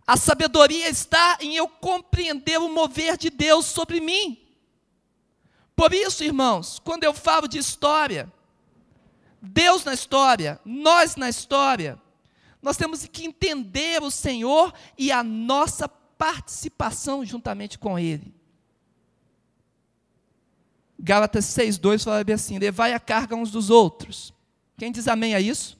A 0.06 0.16
sabedoria 0.16 0.88
está 0.88 1.36
em 1.38 1.54
eu 1.54 1.68
compreender 1.68 2.58
o 2.58 2.72
mover 2.72 3.18
de 3.18 3.28
Deus 3.28 3.66
sobre 3.66 4.00
mim. 4.00 4.40
Por 5.74 5.92
isso, 5.92 6.24
irmãos, 6.24 6.78
quando 6.78 7.04
eu 7.04 7.12
falo 7.12 7.46
de 7.46 7.58
história, 7.58 8.32
Deus 9.42 9.84
na 9.84 9.92
história, 9.92 10.58
nós 10.64 11.14
na 11.14 11.28
história, 11.28 12.00
nós 12.62 12.78
temos 12.78 13.04
que 13.04 13.26
entender 13.26 14.02
o 14.02 14.10
Senhor 14.10 14.72
e 14.96 15.12
a 15.12 15.22
nossa 15.22 15.86
participação 15.86 17.22
juntamente 17.22 17.78
com 17.78 17.98
Ele. 17.98 18.34
Gálatas 20.98 21.44
6,2 21.44 22.02
fala 22.02 22.24
bem 22.24 22.34
assim: 22.34 22.58
levai 22.58 22.94
a 22.94 22.98
carga 22.98 23.36
uns 23.36 23.50
dos 23.50 23.68
outros. 23.68 24.34
Quem 24.76 24.92
diz 24.92 25.08
amém 25.08 25.34
a 25.34 25.40
isso? 25.40 25.78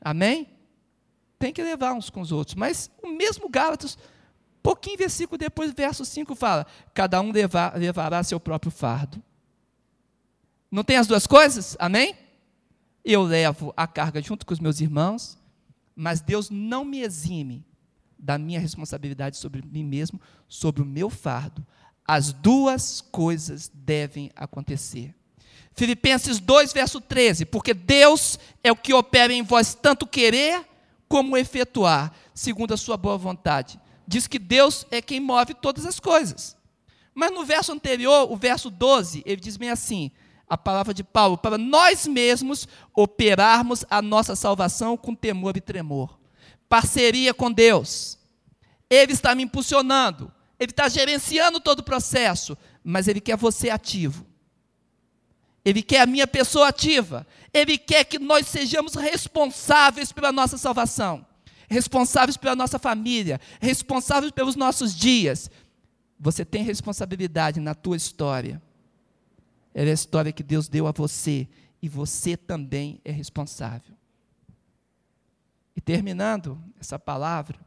Amém? 0.00 0.58
tem 1.38 1.52
que 1.52 1.62
levar 1.62 1.92
uns 1.92 2.10
com 2.10 2.20
os 2.20 2.32
outros. 2.32 2.54
Mas 2.54 2.90
o 3.02 3.08
mesmo 3.08 3.48
Gálatas, 3.48 3.96
pouquinho 4.62 4.98
versículo 4.98 5.38
depois, 5.38 5.72
verso 5.72 6.04
5 6.04 6.34
fala: 6.34 6.66
cada 6.92 7.20
um 7.20 7.30
levar, 7.30 7.78
levará 7.78 8.22
seu 8.22 8.40
próprio 8.40 8.72
fardo. 8.72 9.22
Não 10.70 10.84
tem 10.84 10.96
as 10.96 11.06
duas 11.06 11.26
coisas? 11.26 11.76
Amém? 11.78 12.14
Eu 13.04 13.22
levo 13.22 13.72
a 13.76 13.86
carga 13.86 14.20
junto 14.20 14.44
com 14.44 14.52
os 14.52 14.60
meus 14.60 14.80
irmãos, 14.80 15.38
mas 15.96 16.20
Deus 16.20 16.50
não 16.50 16.84
me 16.84 17.00
exime 17.00 17.64
da 18.18 18.36
minha 18.36 18.60
responsabilidade 18.60 19.36
sobre 19.36 19.62
mim 19.62 19.84
mesmo, 19.84 20.20
sobre 20.46 20.82
o 20.82 20.86
meu 20.86 21.08
fardo. 21.08 21.64
As 22.06 22.32
duas 22.32 23.00
coisas 23.00 23.70
devem 23.72 24.30
acontecer. 24.34 25.14
Filipenses 25.78 26.40
2, 26.40 26.72
verso 26.72 27.00
13: 27.00 27.44
Porque 27.44 27.72
Deus 27.72 28.36
é 28.64 28.72
o 28.72 28.76
que 28.76 28.92
opera 28.92 29.32
em 29.32 29.44
vós 29.44 29.76
tanto 29.76 30.08
querer 30.08 30.66
como 31.08 31.36
efetuar, 31.36 32.12
segundo 32.34 32.74
a 32.74 32.76
sua 32.76 32.96
boa 32.96 33.16
vontade. 33.16 33.78
Diz 34.04 34.26
que 34.26 34.40
Deus 34.40 34.84
é 34.90 35.00
quem 35.00 35.20
move 35.20 35.54
todas 35.54 35.86
as 35.86 36.00
coisas. 36.00 36.56
Mas 37.14 37.30
no 37.30 37.44
verso 37.44 37.70
anterior, 37.70 38.28
o 38.28 38.36
verso 38.36 38.70
12, 38.70 39.22
ele 39.24 39.40
diz 39.40 39.56
bem 39.56 39.70
assim: 39.70 40.10
a 40.48 40.58
palavra 40.58 40.92
de 40.92 41.04
Paulo, 41.04 41.38
para 41.38 41.56
nós 41.56 42.08
mesmos 42.08 42.66
operarmos 42.92 43.84
a 43.88 44.02
nossa 44.02 44.34
salvação 44.34 44.96
com 44.96 45.14
temor 45.14 45.56
e 45.56 45.60
tremor. 45.60 46.18
Parceria 46.68 47.32
com 47.32 47.52
Deus. 47.52 48.18
Ele 48.90 49.12
está 49.12 49.32
me 49.32 49.44
impulsionando, 49.44 50.32
ele 50.58 50.72
está 50.72 50.88
gerenciando 50.88 51.60
todo 51.60 51.80
o 51.80 51.84
processo, 51.84 52.58
mas 52.82 53.06
ele 53.06 53.20
quer 53.20 53.36
você 53.36 53.70
ativo. 53.70 54.26
Ele 55.68 55.82
quer 55.82 56.00
a 56.00 56.06
minha 56.06 56.26
pessoa 56.26 56.68
ativa. 56.68 57.26
Ele 57.52 57.76
quer 57.76 58.02
que 58.02 58.18
nós 58.18 58.46
sejamos 58.46 58.94
responsáveis 58.94 60.10
pela 60.10 60.32
nossa 60.32 60.56
salvação, 60.56 61.26
responsáveis 61.68 62.38
pela 62.38 62.56
nossa 62.56 62.78
família, 62.78 63.38
responsáveis 63.60 64.32
pelos 64.32 64.56
nossos 64.56 64.96
dias. 64.96 65.50
Você 66.18 66.42
tem 66.42 66.62
responsabilidade 66.62 67.60
na 67.60 67.74
tua 67.74 67.98
história. 67.98 68.62
É 69.74 69.82
a 69.82 69.92
história 69.92 70.32
que 70.32 70.42
Deus 70.42 70.68
deu 70.68 70.86
a 70.86 70.90
você 70.90 71.46
e 71.82 71.88
você 71.88 72.34
também 72.34 72.98
é 73.04 73.12
responsável. 73.12 73.94
E 75.76 75.82
terminando 75.82 76.58
essa 76.80 76.98
palavra, 76.98 77.58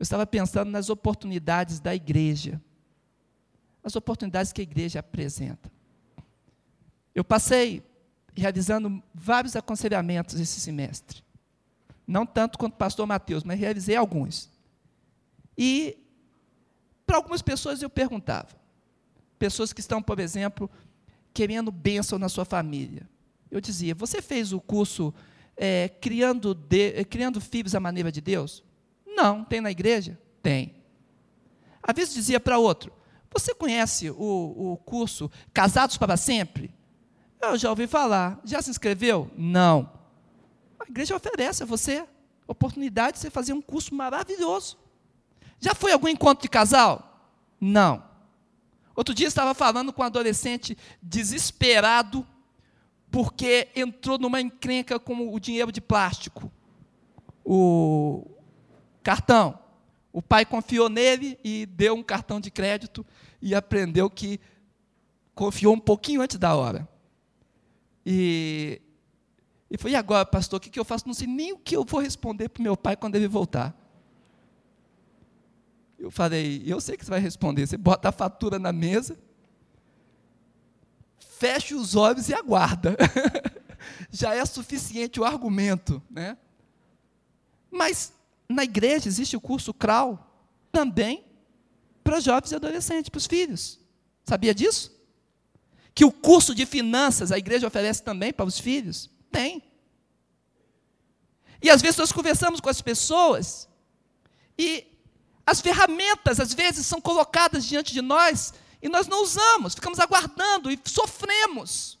eu 0.00 0.02
estava 0.02 0.26
pensando 0.26 0.70
nas 0.70 0.88
oportunidades 0.88 1.78
da 1.78 1.94
igreja, 1.94 2.58
as 3.84 3.94
oportunidades 3.96 4.50
que 4.50 4.62
a 4.62 4.64
igreja 4.64 5.00
apresenta. 5.00 5.70
Eu 7.14 7.24
passei 7.24 7.82
realizando 8.34 9.02
vários 9.14 9.56
aconselhamentos 9.56 10.40
esse 10.40 10.60
semestre. 10.60 11.22
Não 12.06 12.26
tanto 12.26 12.58
quanto 12.58 12.74
o 12.74 12.78
pastor 12.78 13.06
Mateus, 13.06 13.44
mas 13.44 13.58
realizei 13.58 13.96
alguns. 13.96 14.50
E 15.56 15.98
para 17.06 17.16
algumas 17.16 17.42
pessoas 17.42 17.82
eu 17.82 17.90
perguntava. 17.90 18.48
Pessoas 19.38 19.72
que 19.72 19.80
estão, 19.80 20.02
por 20.02 20.18
exemplo, 20.18 20.70
querendo 21.34 21.70
bênção 21.70 22.18
na 22.18 22.28
sua 22.28 22.44
família. 22.44 23.08
Eu 23.50 23.60
dizia: 23.60 23.94
Você 23.94 24.22
fez 24.22 24.52
o 24.52 24.60
curso 24.60 25.12
é, 25.56 25.88
criando, 25.88 26.54
de, 26.54 26.92
é, 26.94 27.04
criando 27.04 27.40
filhos 27.40 27.74
à 27.74 27.80
maneira 27.80 28.10
de 28.10 28.20
Deus? 28.20 28.64
Não. 29.06 29.44
Tem 29.44 29.60
na 29.60 29.70
igreja? 29.70 30.18
Tem. 30.42 30.74
Às 31.82 31.94
vezes 31.94 32.14
dizia 32.14 32.40
para 32.40 32.58
outro: 32.58 32.92
Você 33.32 33.54
conhece 33.54 34.10
o, 34.10 34.72
o 34.72 34.76
curso 34.78 35.30
Casados 35.52 35.96
para 35.96 36.16
Sempre? 36.16 36.74
Eu 37.42 37.58
já 37.58 37.70
ouvi 37.70 37.86
falar. 37.86 38.40
Já 38.44 38.62
se 38.62 38.70
inscreveu? 38.70 39.30
Não. 39.36 39.90
A 40.78 40.88
igreja 40.88 41.16
oferece 41.16 41.62
a 41.62 41.66
você 41.66 42.06
oportunidade 42.46 43.14
de 43.14 43.18
você 43.20 43.30
fazer 43.30 43.52
um 43.52 43.60
curso 43.60 43.94
maravilhoso. 43.94 44.78
Já 45.58 45.74
foi 45.74 45.92
algum 45.92 46.08
encontro 46.08 46.42
de 46.42 46.48
casal? 46.48 47.30
Não. 47.60 48.04
Outro 48.94 49.14
dia 49.14 49.26
estava 49.26 49.54
falando 49.54 49.92
com 49.92 50.02
um 50.02 50.04
adolescente 50.04 50.76
desesperado 51.02 52.26
porque 53.10 53.68
entrou 53.74 54.18
numa 54.18 54.40
encrenca 54.40 54.98
com 54.98 55.34
o 55.34 55.38
dinheiro 55.38 55.70
de 55.70 55.80
plástico, 55.80 56.50
o 57.44 58.26
cartão. 59.02 59.58
O 60.12 60.22
pai 60.22 60.44
confiou 60.44 60.88
nele 60.88 61.38
e 61.42 61.66
deu 61.66 61.94
um 61.94 62.02
cartão 62.02 62.40
de 62.40 62.50
crédito 62.50 63.04
e 63.40 63.54
aprendeu 63.54 64.10
que 64.10 64.40
confiou 65.34 65.74
um 65.74 65.78
pouquinho 65.78 66.20
antes 66.20 66.38
da 66.38 66.54
hora. 66.54 66.88
E, 68.04 68.80
e 69.70 69.78
foi, 69.78 69.92
e 69.92 69.96
agora, 69.96 70.24
pastor, 70.26 70.58
o 70.58 70.60
que, 70.60 70.70
que 70.70 70.78
eu 70.78 70.84
faço? 70.84 71.06
Não 71.06 71.14
sei 71.14 71.26
nem 71.26 71.52
o 71.52 71.58
que 71.58 71.76
eu 71.76 71.84
vou 71.84 72.00
responder 72.00 72.48
para 72.48 72.62
meu 72.62 72.76
pai 72.76 72.96
quando 72.96 73.14
ele 73.14 73.28
voltar. 73.28 73.76
Eu 75.98 76.10
falei, 76.10 76.62
eu 76.66 76.80
sei 76.80 76.96
que 76.96 77.04
você 77.04 77.10
vai 77.10 77.20
responder. 77.20 77.66
Você 77.66 77.76
bota 77.76 78.08
a 78.08 78.12
fatura 78.12 78.58
na 78.58 78.72
mesa, 78.72 79.16
fecha 81.38 81.76
os 81.76 81.94
olhos 81.94 82.28
e 82.28 82.34
aguarda. 82.34 82.96
Já 84.10 84.34
é 84.34 84.44
suficiente 84.44 85.20
o 85.20 85.24
argumento, 85.24 86.02
né? 86.10 86.36
Mas 87.70 88.12
na 88.48 88.64
igreja 88.64 89.08
existe 89.08 89.36
o 89.36 89.40
curso 89.40 89.72
CRAU 89.72 90.18
também 90.70 91.24
para 92.02 92.20
jovens 92.20 92.52
e 92.52 92.56
adolescentes, 92.56 93.08
para 93.08 93.18
os 93.18 93.26
filhos. 93.26 93.80
Sabia 94.24 94.54
disso? 94.54 94.92
Que 95.94 96.04
o 96.04 96.12
curso 96.12 96.54
de 96.54 96.64
finanças 96.64 97.30
a 97.30 97.38
igreja 97.38 97.66
oferece 97.66 98.02
também 98.02 98.32
para 98.32 98.46
os 98.46 98.58
filhos? 98.58 99.10
Tem. 99.30 99.62
E 101.62 101.70
às 101.70 101.80
vezes 101.80 101.96
nós 101.96 102.12
conversamos 102.12 102.60
com 102.60 102.68
as 102.68 102.80
pessoas 102.80 103.68
e 104.58 104.86
as 105.46 105.60
ferramentas, 105.60 106.38
às 106.38 106.54
vezes, 106.54 106.86
são 106.86 107.00
colocadas 107.00 107.64
diante 107.64 107.92
de 107.92 108.00
nós 108.00 108.54
e 108.80 108.88
nós 108.88 109.06
não 109.06 109.22
usamos, 109.22 109.74
ficamos 109.74 109.98
aguardando 109.98 110.70
e 110.70 110.80
sofremos. 110.84 111.98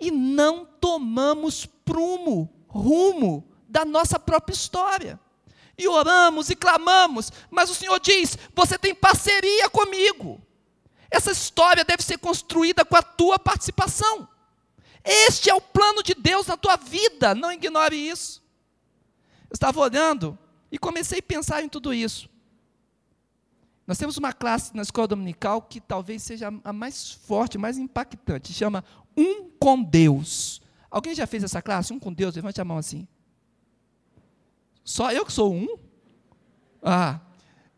E 0.00 0.10
não 0.10 0.64
tomamos 0.64 1.66
prumo, 1.66 2.48
rumo 2.68 3.48
da 3.68 3.84
nossa 3.84 4.18
própria 4.18 4.54
história. 4.54 5.20
E 5.76 5.86
oramos 5.86 6.50
e 6.50 6.56
clamamos, 6.56 7.32
mas 7.50 7.70
o 7.70 7.74
Senhor 7.74 7.98
diz: 8.00 8.36
você 8.54 8.78
tem 8.78 8.94
parceria 8.94 9.68
comigo. 9.68 10.40
Essa 11.10 11.32
história 11.32 11.84
deve 11.84 12.02
ser 12.02 12.18
construída 12.18 12.84
com 12.84 12.96
a 12.96 13.02
tua 13.02 13.38
participação. 13.38 14.28
Este 15.04 15.48
é 15.48 15.54
o 15.54 15.60
plano 15.60 16.02
de 16.02 16.14
Deus 16.14 16.46
na 16.46 16.56
tua 16.56 16.76
vida, 16.76 17.34
não 17.34 17.52
ignore 17.52 17.96
isso. 17.96 18.42
Eu 19.48 19.54
estava 19.54 19.80
olhando 19.80 20.38
e 20.70 20.78
comecei 20.78 21.20
a 21.20 21.22
pensar 21.22 21.62
em 21.62 21.68
tudo 21.68 21.94
isso. 21.94 22.28
Nós 23.86 23.96
temos 23.96 24.18
uma 24.18 24.34
classe 24.34 24.76
na 24.76 24.82
escola 24.82 25.08
dominical 25.08 25.62
que 25.62 25.80
talvez 25.80 26.22
seja 26.22 26.52
a 26.62 26.72
mais 26.74 27.10
forte, 27.10 27.56
mais 27.56 27.78
impactante, 27.78 28.52
chama 28.52 28.84
Um 29.16 29.48
com 29.58 29.82
Deus. 29.82 30.60
Alguém 30.90 31.14
já 31.14 31.26
fez 31.26 31.42
essa 31.42 31.62
classe? 31.62 31.92
Um 31.92 31.98
com 31.98 32.12
Deus? 32.12 32.34
Levante 32.34 32.60
a 32.60 32.64
mão 32.64 32.76
assim. 32.76 33.08
Só 34.84 35.10
eu 35.10 35.24
que 35.24 35.32
sou 35.32 35.54
um? 35.54 35.78
Ah, 36.82 37.20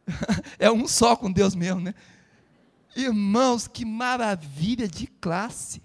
é 0.58 0.70
um 0.70 0.88
só 0.88 1.14
com 1.14 1.30
Deus 1.30 1.54
mesmo, 1.54 1.80
né? 1.80 1.94
Irmãos, 2.94 3.68
que 3.68 3.84
maravilha 3.84 4.88
de 4.88 5.06
classe. 5.06 5.82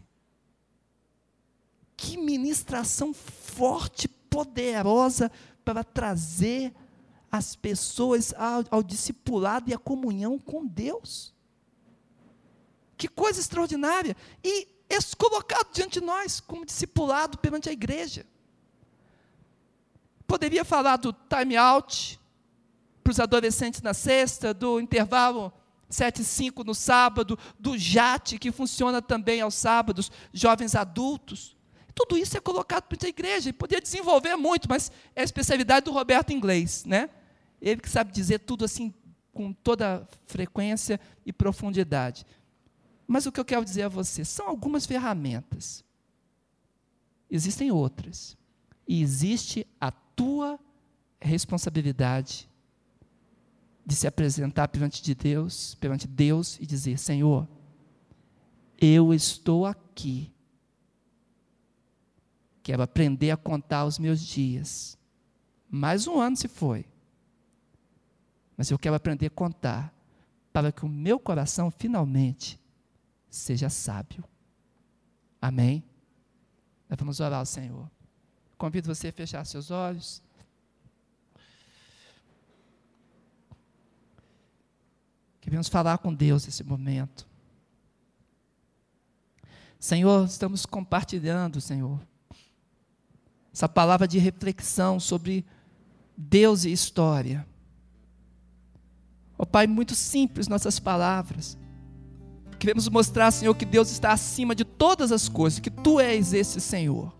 Que 1.95 2.17
ministração 2.17 3.13
forte, 3.13 4.07
poderosa 4.07 5.31
para 5.63 5.83
trazer 5.83 6.73
as 7.31 7.55
pessoas 7.55 8.33
ao, 8.33 8.63
ao 8.69 8.83
discipulado 8.83 9.69
e 9.69 9.73
à 9.73 9.77
comunhão 9.77 10.37
com 10.37 10.65
Deus. 10.65 11.33
Que 12.97 13.07
coisa 13.07 13.39
extraordinária! 13.39 14.15
E 14.43 14.67
é 14.89 14.97
colocado 15.17 15.73
diante 15.73 15.99
de 15.99 16.05
nós 16.05 16.39
como 16.39 16.65
discipulado 16.65 17.37
perante 17.37 17.69
a 17.69 17.73
igreja. 17.73 18.25
Poderia 20.27 20.65
falar 20.65 20.97
do 20.97 21.13
time 21.13 21.55
out 21.55 22.19
para 23.03 23.11
os 23.11 23.19
adolescentes 23.19 23.81
na 23.81 23.93
sexta, 23.93 24.53
do 24.53 24.79
intervalo 24.79 25.53
7 25.89 26.21
e 26.21 26.25
5 26.25 26.63
no 26.63 26.73
sábado, 26.73 27.37
do 27.59 27.77
JAT, 27.77 28.37
que 28.39 28.51
funciona 28.51 29.01
também 29.01 29.41
aos 29.41 29.55
sábados, 29.55 30.11
jovens 30.33 30.75
adultos. 30.75 31.55
Tudo 31.93 32.17
isso 32.17 32.35
é 32.35 32.41
colocado 32.41 32.83
para 32.83 32.97
a 33.05 33.09
igreja, 33.09 33.49
e 33.49 33.53
poderia 33.53 33.81
desenvolver 33.81 34.35
muito, 34.35 34.67
mas 34.67 34.91
é 35.15 35.21
a 35.21 35.23
especialidade 35.23 35.85
do 35.85 35.91
Roberto 35.91 36.31
Inglês, 36.31 36.83
né? 36.85 37.09
Ele 37.61 37.79
que 37.79 37.89
sabe 37.89 38.11
dizer 38.11 38.39
tudo 38.39 38.65
assim 38.65 38.93
com 39.33 39.51
toda 39.53 40.07
frequência 40.25 40.99
e 41.25 41.31
profundidade. 41.31 42.25
Mas 43.07 43.25
o 43.25 43.31
que 43.31 43.39
eu 43.39 43.45
quero 43.45 43.63
dizer 43.63 43.83
a 43.83 43.89
você 43.89 44.25
são 44.25 44.47
algumas 44.47 44.85
ferramentas. 44.85 45.83
Existem 47.29 47.71
outras. 47.71 48.37
E 48.87 49.01
existe 49.01 49.65
a 49.79 49.91
tua 49.91 50.59
responsabilidade 51.19 52.49
de 53.85 53.95
se 53.95 54.07
apresentar 54.07 54.67
perante 54.67 55.03
de 55.03 55.13
Deus, 55.13 55.75
perante 55.75 56.07
Deus 56.07 56.57
e 56.59 56.65
dizer: 56.65 56.97
Senhor, 56.97 57.47
eu 58.79 59.13
estou 59.13 59.65
aqui. 59.65 60.33
Quero 62.63 62.81
aprender 62.81 63.31
a 63.31 63.37
contar 63.37 63.85
os 63.85 63.99
meus 63.99 64.19
dias. 64.19 64.97
Mais 65.69 66.07
um 66.07 66.19
ano 66.19 66.35
se 66.35 66.47
foi 66.47 66.85
mas 68.57 68.71
eu 68.71 68.79
quero 68.79 68.95
aprender 68.95 69.27
a 69.27 69.29
contar 69.29 69.93
para 70.53 70.71
que 70.71 70.85
o 70.85 70.89
meu 70.89 71.19
coração 71.19 71.69
finalmente 71.69 72.59
seja 73.29 73.69
sábio. 73.69 74.23
Amém? 75.41 75.83
Nós 76.89 76.97
vamos 76.97 77.19
orar 77.19 77.39
ao 77.39 77.45
Senhor. 77.45 77.89
Convido 78.57 78.93
você 78.93 79.09
a 79.09 79.13
fechar 79.13 79.45
seus 79.45 79.71
olhos. 79.71 80.23
Queremos 85.45 85.67
falar 85.67 85.99
com 85.99 86.11
Deus 86.11 86.43
nesse 86.47 86.63
momento. 86.63 87.27
Senhor, 89.79 90.25
estamos 90.25 90.65
compartilhando, 90.65 91.61
Senhor, 91.61 91.99
essa 93.53 93.69
palavra 93.69 94.07
de 94.07 94.17
reflexão 94.17 94.99
sobre 94.99 95.45
Deus 96.17 96.65
e 96.65 96.71
história. 96.71 97.45
Ó 99.37 99.43
oh, 99.43 99.45
Pai, 99.45 99.67
muito 99.67 99.93
simples 99.93 100.47
nossas 100.47 100.79
palavras. 100.79 101.55
Queremos 102.57 102.89
mostrar, 102.89 103.29
Senhor, 103.29 103.53
que 103.53 103.65
Deus 103.65 103.91
está 103.91 104.13
acima 104.13 104.55
de 104.55 104.65
todas 104.65 105.11
as 105.11 105.29
coisas, 105.29 105.59
que 105.59 105.69
Tu 105.69 105.99
és 105.99 106.33
esse 106.33 106.59
Senhor. 106.59 107.15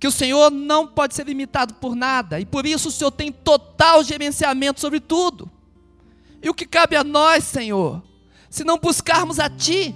Que 0.00 0.08
o 0.08 0.12
Senhor 0.12 0.50
não 0.50 0.88
pode 0.88 1.14
ser 1.14 1.26
limitado 1.26 1.74
por 1.74 1.94
nada, 1.94 2.40
e 2.40 2.44
por 2.44 2.66
isso 2.66 2.88
o 2.88 2.92
Senhor 2.92 3.12
tem 3.12 3.30
total 3.30 4.02
gerenciamento 4.02 4.80
sobre 4.80 4.98
tudo. 4.98 5.52
E 6.46 6.48
o 6.48 6.54
que 6.54 6.64
cabe 6.64 6.94
a 6.94 7.02
nós, 7.02 7.42
Senhor, 7.42 8.00
se 8.48 8.62
não 8.62 8.78
buscarmos 8.78 9.40
a 9.40 9.50
Ti, 9.50 9.92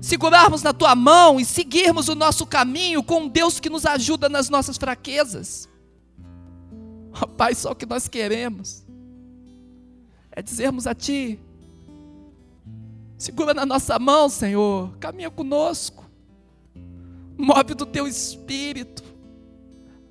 segurarmos 0.00 0.64
na 0.64 0.72
Tua 0.72 0.96
mão 0.96 1.38
e 1.38 1.44
seguirmos 1.44 2.08
o 2.08 2.16
nosso 2.16 2.44
caminho 2.44 3.00
com 3.00 3.20
um 3.20 3.28
Deus 3.28 3.60
que 3.60 3.70
nos 3.70 3.86
ajuda 3.86 4.28
nas 4.28 4.50
nossas 4.50 4.76
fraquezas. 4.76 5.68
Oh, 7.22 7.28
Pai, 7.28 7.54
só 7.54 7.70
o 7.70 7.76
que 7.76 7.86
nós 7.86 8.08
queremos 8.08 8.84
é 10.32 10.42
dizermos 10.42 10.88
a 10.88 10.94
Ti: 10.94 11.38
segura 13.16 13.54
na 13.54 13.64
nossa 13.64 13.96
mão, 13.96 14.28
Senhor, 14.28 14.90
caminha 14.98 15.30
conosco, 15.30 16.04
move 17.38 17.74
do 17.74 17.86
Teu 17.86 18.08
Espírito, 18.08 19.04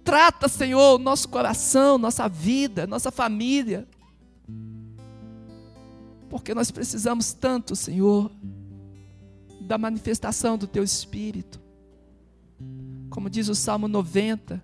trata, 0.06 0.48
Senhor, 0.48 0.96
o 0.96 1.04
nosso 1.04 1.28
coração, 1.28 1.98
nossa 1.98 2.30
vida, 2.30 2.88
nossa 2.88 3.12
família, 3.12 3.86
porque 6.30 6.54
nós 6.54 6.72
precisamos 6.72 7.34
tanto, 7.34 7.76
Senhor, 7.76 8.32
da 9.62 9.78
manifestação 9.78 10.58
do 10.58 10.68
Teu 10.68 10.84
Espírito, 10.84 11.60
como 13.10 13.30
diz 13.30 13.50
o 13.50 13.56
Salmo 13.56 13.88
90 13.88 14.64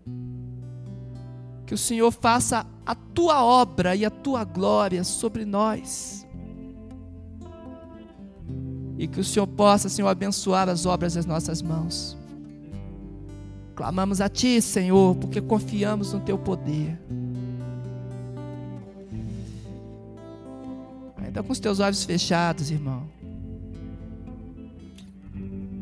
que 1.66 1.74
o 1.74 1.78
Senhor 1.78 2.11
faça 2.11 2.66
a 2.86 2.93
tua 2.93 3.43
obra 3.43 3.95
e 3.95 4.05
a 4.05 4.09
tua 4.09 4.43
glória 4.43 5.03
sobre 5.03 5.45
nós. 5.45 6.26
E 8.97 9.07
que 9.07 9.20
o 9.20 9.24
Senhor 9.24 9.47
possa, 9.47 9.89
Senhor, 9.89 10.07
abençoar 10.07 10.70
as 10.70 10.86
obras 10.86 11.16
das 11.16 11.26
nossas 11.26 11.61
mãos. 11.61 12.16
Clamamos 13.76 14.22
a 14.22 14.30
Ti, 14.30 14.61
Senhor, 14.61 15.16
porque 15.16 15.41
confiamos 15.41 16.13
no 16.13 16.20
Teu 16.20 16.38
poder. 16.38 16.97
Ainda 21.36 21.44
com 21.44 21.52
os 21.52 21.60
teus 21.60 21.80
olhos 21.80 22.04
fechados, 22.04 22.72
irmão. 22.72 23.10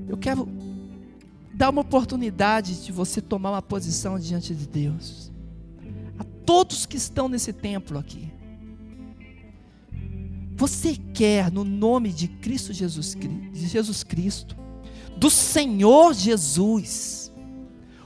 Eu 0.07 0.17
quero 0.17 0.47
dar 1.53 1.69
uma 1.69 1.81
oportunidade 1.81 2.83
de 2.83 2.91
você 2.91 3.21
tomar 3.21 3.51
uma 3.51 3.61
posição 3.61 4.17
diante 4.17 4.55
de 4.55 4.67
Deus 4.67 5.33
todos 6.45 6.85
que 6.85 6.97
estão 6.97 7.27
nesse 7.27 7.51
templo 7.51 7.97
aqui. 7.97 8.31
Você 10.55 10.95
quer, 11.13 11.51
no 11.51 11.63
nome 11.63 12.11
de 12.11 12.27
Cristo 12.27 12.71
Jesus, 12.71 13.15
de 13.15 13.67
Jesus 13.67 14.03
Cristo, 14.03 14.55
do 15.17 15.29
Senhor 15.29 16.13
Jesus, 16.13 17.31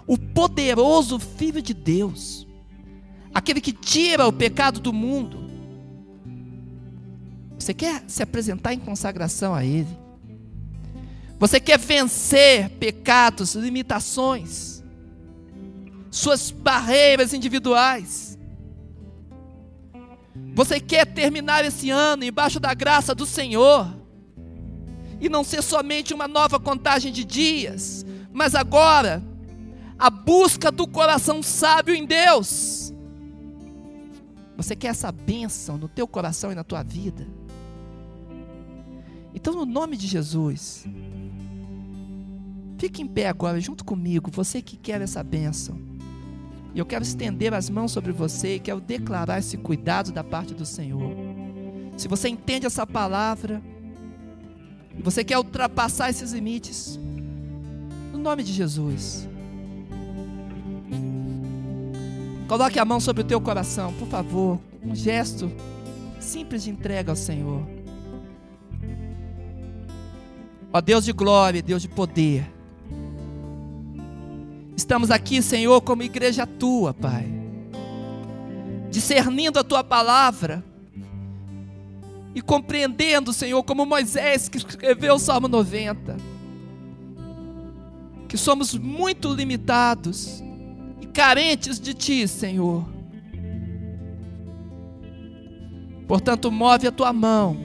o 0.05 0.17
poderoso 0.17 1.19
Filho 1.19 1.61
de 1.61 1.73
Deus, 1.73 2.47
aquele 3.33 3.59
que 3.59 3.73
tira 3.73 4.27
o 4.27 4.33
pecado 4.33 4.79
do 4.79 4.93
mundo, 4.93 5.45
você 7.57 7.73
quer 7.73 8.03
se 8.07 8.21
apresentar 8.21 8.73
em 8.73 8.79
consagração 8.79 9.53
a 9.53 9.65
Ele? 9.65 9.97
Você 11.39 11.59
quer 11.59 11.77
vencer 11.77 12.69
pecados, 12.71 13.55
limitações, 13.55 14.83
suas 16.09 16.49
barreiras 16.49 17.33
individuais? 17.33 18.37
Você 20.53 20.79
quer 20.79 21.05
terminar 21.05 21.63
esse 21.65 21.89
ano 21.89 22.23
embaixo 22.23 22.59
da 22.59 22.73
graça 22.73 23.13
do 23.13 23.25
Senhor 23.25 23.95
e 25.19 25.29
não 25.29 25.43
ser 25.43 25.61
somente 25.61 26.13
uma 26.13 26.27
nova 26.27 26.59
contagem 26.59 27.11
de 27.11 27.23
dias, 27.23 28.05
mas 28.31 28.55
agora 28.55 29.23
a 29.97 30.09
busca 30.09 30.71
do 30.71 30.87
coração 30.87 31.41
sábio 31.41 31.93
em 31.93 32.05
Deus. 32.05 32.93
Você 34.55 34.75
quer 34.75 34.87
essa 34.87 35.11
bênção 35.11 35.77
no 35.77 35.87
teu 35.87 36.07
coração 36.07 36.51
e 36.51 36.55
na 36.55 36.63
tua 36.63 36.81
vida? 36.81 37.27
Então, 39.37 39.53
no 39.53 39.67
nome 39.67 39.95
de 39.95 40.07
Jesus, 40.07 40.83
fique 42.79 43.03
em 43.03 43.07
pé 43.07 43.27
agora 43.27 43.61
junto 43.61 43.85
comigo, 43.85 44.31
você 44.33 44.63
que 44.63 44.75
quer 44.75 44.99
essa 44.99 45.21
bênção. 45.21 45.79
E 46.73 46.79
eu 46.79 46.85
quero 46.87 47.03
estender 47.03 47.53
as 47.53 47.69
mãos 47.69 47.91
sobre 47.91 48.11
você 48.11 48.55
e 48.55 48.59
quero 48.59 48.81
declarar 48.81 49.37
esse 49.37 49.55
cuidado 49.55 50.11
da 50.11 50.23
parte 50.23 50.55
do 50.55 50.65
Senhor. 50.65 51.11
Se 51.97 52.07
você 52.07 52.29
entende 52.29 52.65
essa 52.65 52.87
palavra, 52.87 53.61
e 54.97 55.03
você 55.03 55.23
quer 55.23 55.37
ultrapassar 55.37 56.09
esses 56.09 56.31
limites, 56.31 56.99
no 58.11 58.17
nome 58.17 58.41
de 58.41 58.51
Jesus, 58.51 59.29
coloque 62.47 62.79
a 62.79 62.85
mão 62.85 62.99
sobre 62.99 63.21
o 63.21 63.25
teu 63.25 63.39
coração, 63.39 63.93
por 63.99 64.07
favor, 64.07 64.59
um 64.83 64.95
gesto 64.95 65.51
simples 66.19 66.63
de 66.63 66.71
entrega 66.71 67.11
ao 67.11 67.15
Senhor. 67.15 67.76
Ó 70.77 70.81
Deus 70.81 71.05
de 71.05 71.11
glória, 71.11 71.59
Deus 71.59 71.81
de 71.81 71.87
poder, 71.87 72.47
Estamos 74.75 75.09
aqui, 75.09 75.41
Senhor, 75.41 75.81
como 75.81 76.03
igreja 76.03 76.45
tua, 76.45 76.93
Pai, 76.93 77.27
discernindo 78.91 79.57
a 79.57 79.63
tua 79.63 79.83
palavra. 79.83 80.63
E 82.35 82.41
compreendendo, 82.41 83.33
Senhor, 83.33 83.63
como 83.63 83.87
Moisés 83.87 84.47
que 84.47 84.59
escreveu 84.59 85.15
o 85.15 85.19
Salmo 85.19 85.47
90, 85.47 86.15
que 88.27 88.37
somos 88.37 88.75
muito 88.75 89.33
limitados 89.33 90.43
e 91.01 91.07
carentes 91.07 91.79
de 91.79 91.95
Ti, 91.95 92.27
Senhor. 92.27 92.85
Portanto, 96.07 96.51
move 96.51 96.85
a 96.85 96.91
tua 96.91 97.11
mão, 97.11 97.57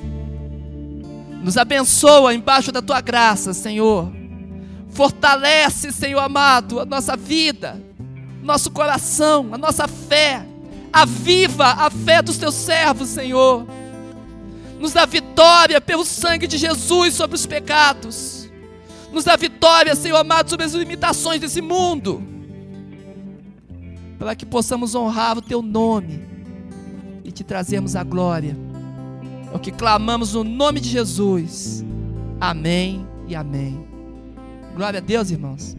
nos 1.42 1.58
abençoa 1.58 2.34
embaixo 2.34 2.72
da 2.72 2.80
tua 2.80 3.00
graça, 3.00 3.52
Senhor 3.52 4.22
Fortalece, 4.92 5.90
Senhor 5.90 6.20
amado, 6.20 6.78
a 6.78 6.84
nossa 6.84 7.16
vida, 7.16 7.82
nosso 8.42 8.70
coração, 8.70 9.48
a 9.52 9.58
nossa 9.58 9.88
fé. 9.88 10.46
Aviva 10.92 11.64
a 11.64 11.90
fé 11.90 12.20
dos 12.20 12.36
teus 12.36 12.54
servos, 12.54 13.08
Senhor. 13.08 13.66
Nos 14.78 14.92
dá 14.92 15.06
vitória 15.06 15.80
pelo 15.80 16.04
sangue 16.04 16.46
de 16.46 16.58
Jesus 16.58 17.14
sobre 17.14 17.36
os 17.36 17.46
pecados. 17.46 18.50
Nos 19.10 19.24
dá 19.24 19.34
vitória, 19.34 19.94
Senhor 19.94 20.18
amado, 20.18 20.50
sobre 20.50 20.66
as 20.66 20.72
limitações 20.72 21.40
desse 21.40 21.62
mundo. 21.62 22.22
Para 24.18 24.34
que 24.34 24.44
possamos 24.44 24.94
honrar 24.94 25.38
o 25.38 25.42
teu 25.42 25.62
nome 25.62 26.22
e 27.24 27.32
te 27.32 27.42
trazermos 27.42 27.96
a 27.96 28.04
glória. 28.04 28.54
É 29.52 29.56
o 29.56 29.60
que 29.60 29.70
clamamos 29.70 30.34
no 30.34 30.42
nome 30.42 30.80
de 30.80 30.88
Jesus. 30.88 31.84
Amém 32.40 33.06
e 33.28 33.34
amém. 33.36 33.86
Glória 34.74 34.98
a 34.98 35.02
Deus, 35.02 35.30
irmãos. 35.30 35.76